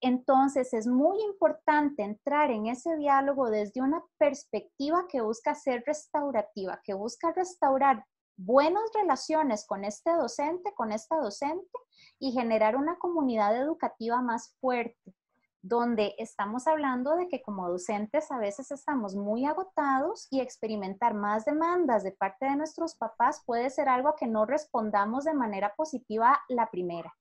[0.00, 6.80] Entonces es muy importante entrar en ese diálogo desde una perspectiva que busca ser restaurativa,
[6.82, 8.04] que busca restaurar
[8.38, 11.78] buenas relaciones con este docente, con esta docente
[12.20, 15.14] y generar una comunidad educativa más fuerte,
[15.60, 21.44] donde estamos hablando de que como docentes a veces estamos muy agotados y experimentar más
[21.44, 26.38] demandas de parte de nuestros papás puede ser algo que no respondamos de manera positiva
[26.48, 27.12] la primera.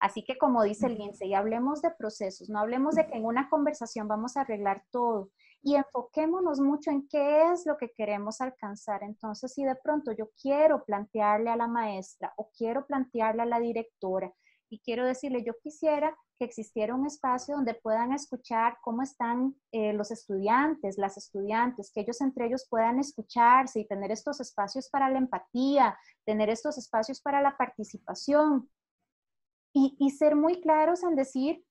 [0.00, 3.48] Así que como dice el Lindsay, hablemos de procesos, no hablemos de que en una
[3.48, 5.30] conversación vamos a arreglar todo
[5.62, 9.02] y enfoquémonos mucho en qué es lo que queremos alcanzar.
[9.04, 13.60] Entonces, si de pronto yo quiero plantearle a la maestra o quiero plantearle a la
[13.60, 14.32] directora
[14.68, 19.92] y quiero decirle, yo quisiera que existiera un espacio donde puedan escuchar cómo están eh,
[19.92, 25.08] los estudiantes, las estudiantes, que ellos entre ellos puedan escucharse y tener estos espacios para
[25.10, 28.68] la empatía, tener estos espacios para la participación
[29.74, 31.64] y, ser muy claros en decir,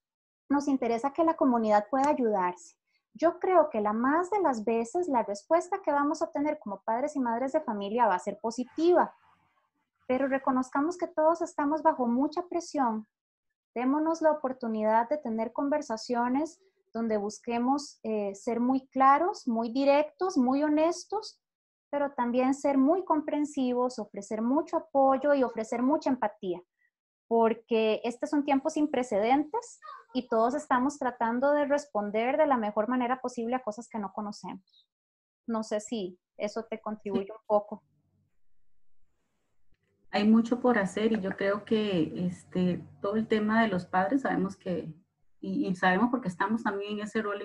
[0.50, 2.76] nos interesa que la comunidad pueda ayudarse.
[3.14, 6.82] Yo creo que la más de las veces la respuesta que vamos a obtener como
[6.82, 9.14] padres y madres de familia va a ser positiva,
[10.08, 13.08] pero reconozcamos que todos estamos bajo mucha presión.
[13.76, 16.60] Démonos la oportunidad de tener conversaciones
[16.94, 21.40] donde busquemos eh, ser muy claros, muy directos, muy honestos,
[21.90, 26.62] pero también ser muy comprensivos, ofrecer mucho apoyo y ofrecer mucha empatía
[27.32, 29.80] porque este son tiempos sin precedentes
[30.14, 34.12] y todos estamos tratando de responder de la mejor manera posible a cosas que no
[34.14, 34.88] conocemos.
[35.48, 37.84] No sé si eso te contribuye un poco.
[40.12, 44.24] Hay mucho por hacer y yo creo que este, todo el tema de los padres,
[44.24, 44.94] sabemos que,
[45.40, 47.42] y, sabemos porque estamos también en ese rol,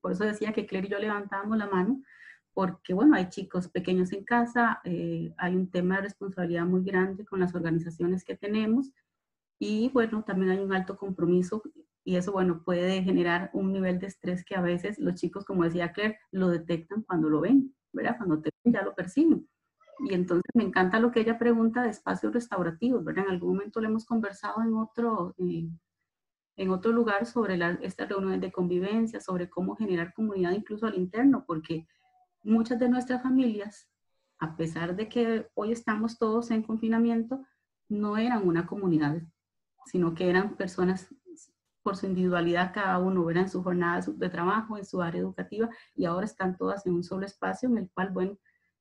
[0.00, 2.02] por eso decía que Claire y yo levantábamos la mano,
[2.52, 7.24] porque bueno, hay chicos pequeños en casa, eh, hay un tema de responsabilidad muy grande
[7.24, 8.90] con las organizaciones que tenemos
[9.60, 11.62] y bueno, también hay un alto compromiso
[12.04, 15.64] y eso, bueno, puede generar un nivel de estrés que a veces los chicos, como
[15.64, 18.16] decía Claire, lo detectan cuando lo ven, ¿verdad?
[18.16, 19.48] Cuando te ven ya lo perciben.
[20.08, 23.26] Y entonces me encanta lo que ella pregunta de espacios restaurativos, ¿verdad?
[23.26, 25.68] En algún momento le hemos conversado en otro, eh,
[26.56, 31.44] en otro lugar sobre estas reuniones de convivencia, sobre cómo generar comunidad incluso al interno,
[31.46, 31.86] porque
[32.42, 33.90] muchas de nuestras familias,
[34.38, 37.44] a pesar de que hoy estamos todos en confinamiento,
[37.90, 39.20] no eran una comunidad
[39.86, 41.08] sino que eran personas
[41.82, 45.68] por su individualidad, cada uno era en su jornada de trabajo, en su área educativa,
[45.94, 48.38] y ahora están todas en un solo espacio en el cual, bueno,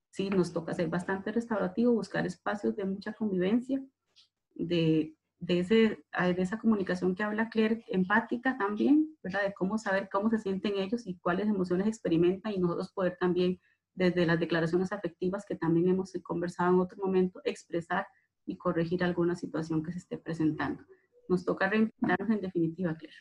[0.10, 3.82] sí, nos toca ser bastante restaurativo, buscar espacios de mucha convivencia,
[4.56, 9.44] de, de, ese, de esa comunicación que habla Claire, empática también, ¿verdad?
[9.44, 13.60] De cómo saber cómo se sienten ellos y cuáles emociones experimentan y nosotros poder también,
[13.94, 18.08] desde las declaraciones afectivas que también hemos conversado en otro momento, expresar
[18.46, 20.84] y corregir alguna situación que se esté presentando.
[21.30, 23.16] Nos toca reinventarnos en definitiva, Claire.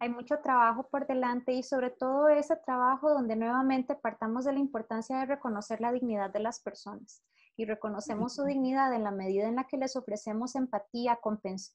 [0.00, 4.58] Hay mucho trabajo por delante y sobre todo ese trabajo donde nuevamente partamos de la
[4.58, 7.22] importancia de reconocer la dignidad de las personas
[7.56, 11.20] y reconocemos su dignidad en la medida en la que les ofrecemos empatía,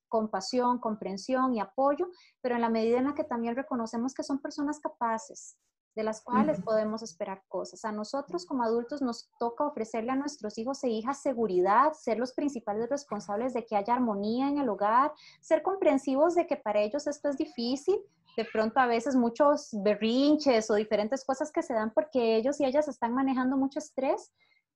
[0.09, 2.09] compasión, comprensión y apoyo,
[2.41, 5.57] pero en la medida en la que también reconocemos que son personas capaces,
[5.95, 7.83] de las cuales podemos esperar cosas.
[7.83, 12.33] A nosotros como adultos nos toca ofrecerle a nuestros hijos e hijas seguridad, ser los
[12.33, 15.11] principales responsables de que haya armonía en el hogar,
[15.41, 17.99] ser comprensivos de que para ellos esto es difícil,
[18.37, 22.65] de pronto a veces muchos berrinches o diferentes cosas que se dan porque ellos y
[22.65, 24.31] ellas están manejando mucho estrés,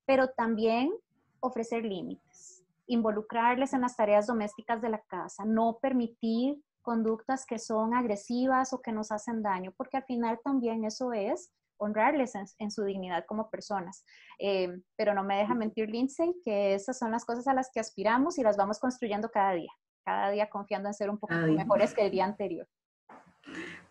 [0.06, 0.92] pero también
[1.40, 7.96] ofrecer límites, involucrarles en las tareas domésticas de la casa, no permitir conductas que son
[7.96, 12.84] agresivas o que nos hacen daño, porque al final también eso es honrarles en, su
[12.84, 14.06] dignidad como personas.
[14.40, 17.80] Eh, pero no me deja mentir Lindsay que esas son las cosas a las que
[17.80, 19.72] aspiramos y las vamos construyendo cada día,
[20.06, 22.68] cada día confiando en ser un poco mejores que el día anterior.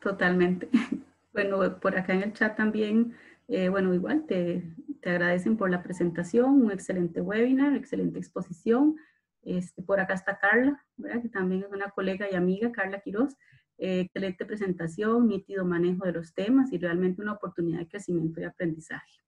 [0.01, 0.69] Totalmente.
[1.35, 3.15] Bueno, por acá en el chat también,
[3.49, 4.63] eh, bueno, igual te,
[5.01, 8.97] te, agradecen por la presentación, un excelente webinar, excelente exposición.
[9.43, 11.23] Este, por acá está Carla, ¿verdad?
[11.23, 13.37] que también es una colega y amiga, Carla Quiroz.
[13.79, 18.45] Eh, excelente presentación, nítido manejo de los temas y realmente una oportunidad de crecimiento y
[18.45, 19.21] aprendizaje.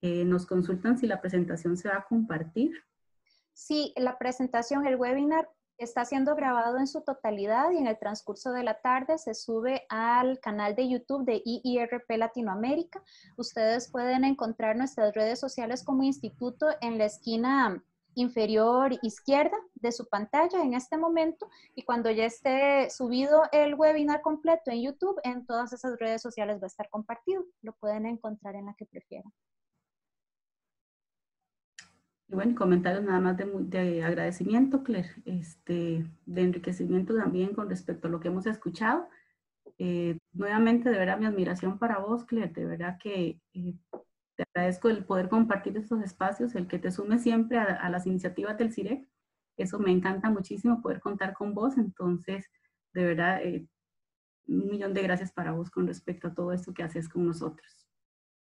[0.00, 2.72] Eh, nos consultan si la presentación se va a compartir.
[3.52, 5.48] Sí, la presentación, el webinar
[5.78, 9.86] Está siendo grabado en su totalidad y en el transcurso de la tarde se sube
[9.88, 13.00] al canal de YouTube de IIRP Latinoamérica.
[13.36, 17.80] Ustedes pueden encontrar nuestras redes sociales como instituto en la esquina
[18.18, 24.22] inferior izquierda de su pantalla en este momento y cuando ya esté subido el webinar
[24.22, 27.44] completo en YouTube, en todas esas redes sociales va a estar compartido.
[27.62, 29.32] Lo pueden encontrar en la que prefieran.
[32.30, 38.10] Y bueno, comentarios nada más de, agradecimiento, Claire, este, de enriquecimiento también con respecto a
[38.10, 39.08] lo que hemos escuchado.
[39.78, 43.74] Eh, nuevamente, de verdad, mi admiración para vos, Claire, de verdad que eh,
[44.38, 48.56] te agradezco el poder compartir estos espacios, el que te sume siempre a, las iniciativas
[48.56, 49.04] del CIREC.
[49.56, 52.46] Eso me encanta muchísimo poder contar con vos, entonces,
[52.94, 53.66] de verdad, eh,
[54.46, 57.88] un millón de gracias para vos con respecto a todo esto que haces con nosotros.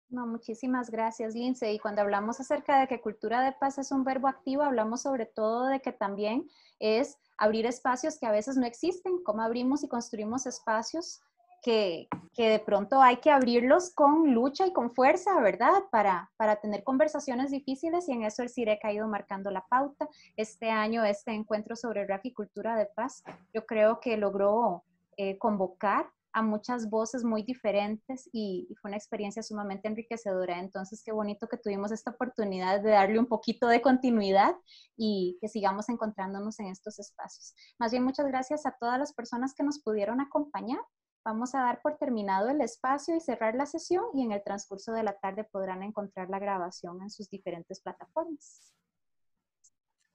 [0.09, 1.73] No, muchísimas gracias, Lince.
[1.73, 5.27] Y cuando hablamos acerca de que cultura de paz es un verbo activo, hablamos sobre
[5.27, 6.49] todo de que también
[6.81, 11.23] es abrir espacios que a veces no existen, cómo abrimos y construimos espacios
[11.65, 15.85] que, de pronto hay que abrirlos con lucha y con fuerza, ¿verdad?
[15.91, 20.09] Para, para tener conversaciones difíciles y en eso el CIREC ha ido marcando la pauta.
[20.37, 23.23] Este año, este encuentro sobre rap y cultura de paz,
[23.55, 24.85] yo creo que logró
[25.17, 30.59] eh, convocar a muchas voces muy diferentes y, fue una experiencia sumamente enriquecedora.
[30.59, 34.57] Entonces, qué bonito que tuvimos esta oportunidad de darle un poquito de continuidad
[34.97, 37.55] y que sigamos encontrándonos en estos espacios.
[37.79, 40.81] Más bien, muchas gracias a todas las personas que nos pudieron acompañar.
[41.25, 44.93] Vamos a dar por terminado el espacio y cerrar la sesión y en el transcurso
[44.93, 48.75] de la tarde podrán encontrar la grabación en sus diferentes plataformas.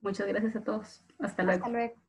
[0.01, 1.03] Muchas gracias a todos.
[1.19, 1.65] Hasta luego.
[1.65, 2.08] Hasta luego.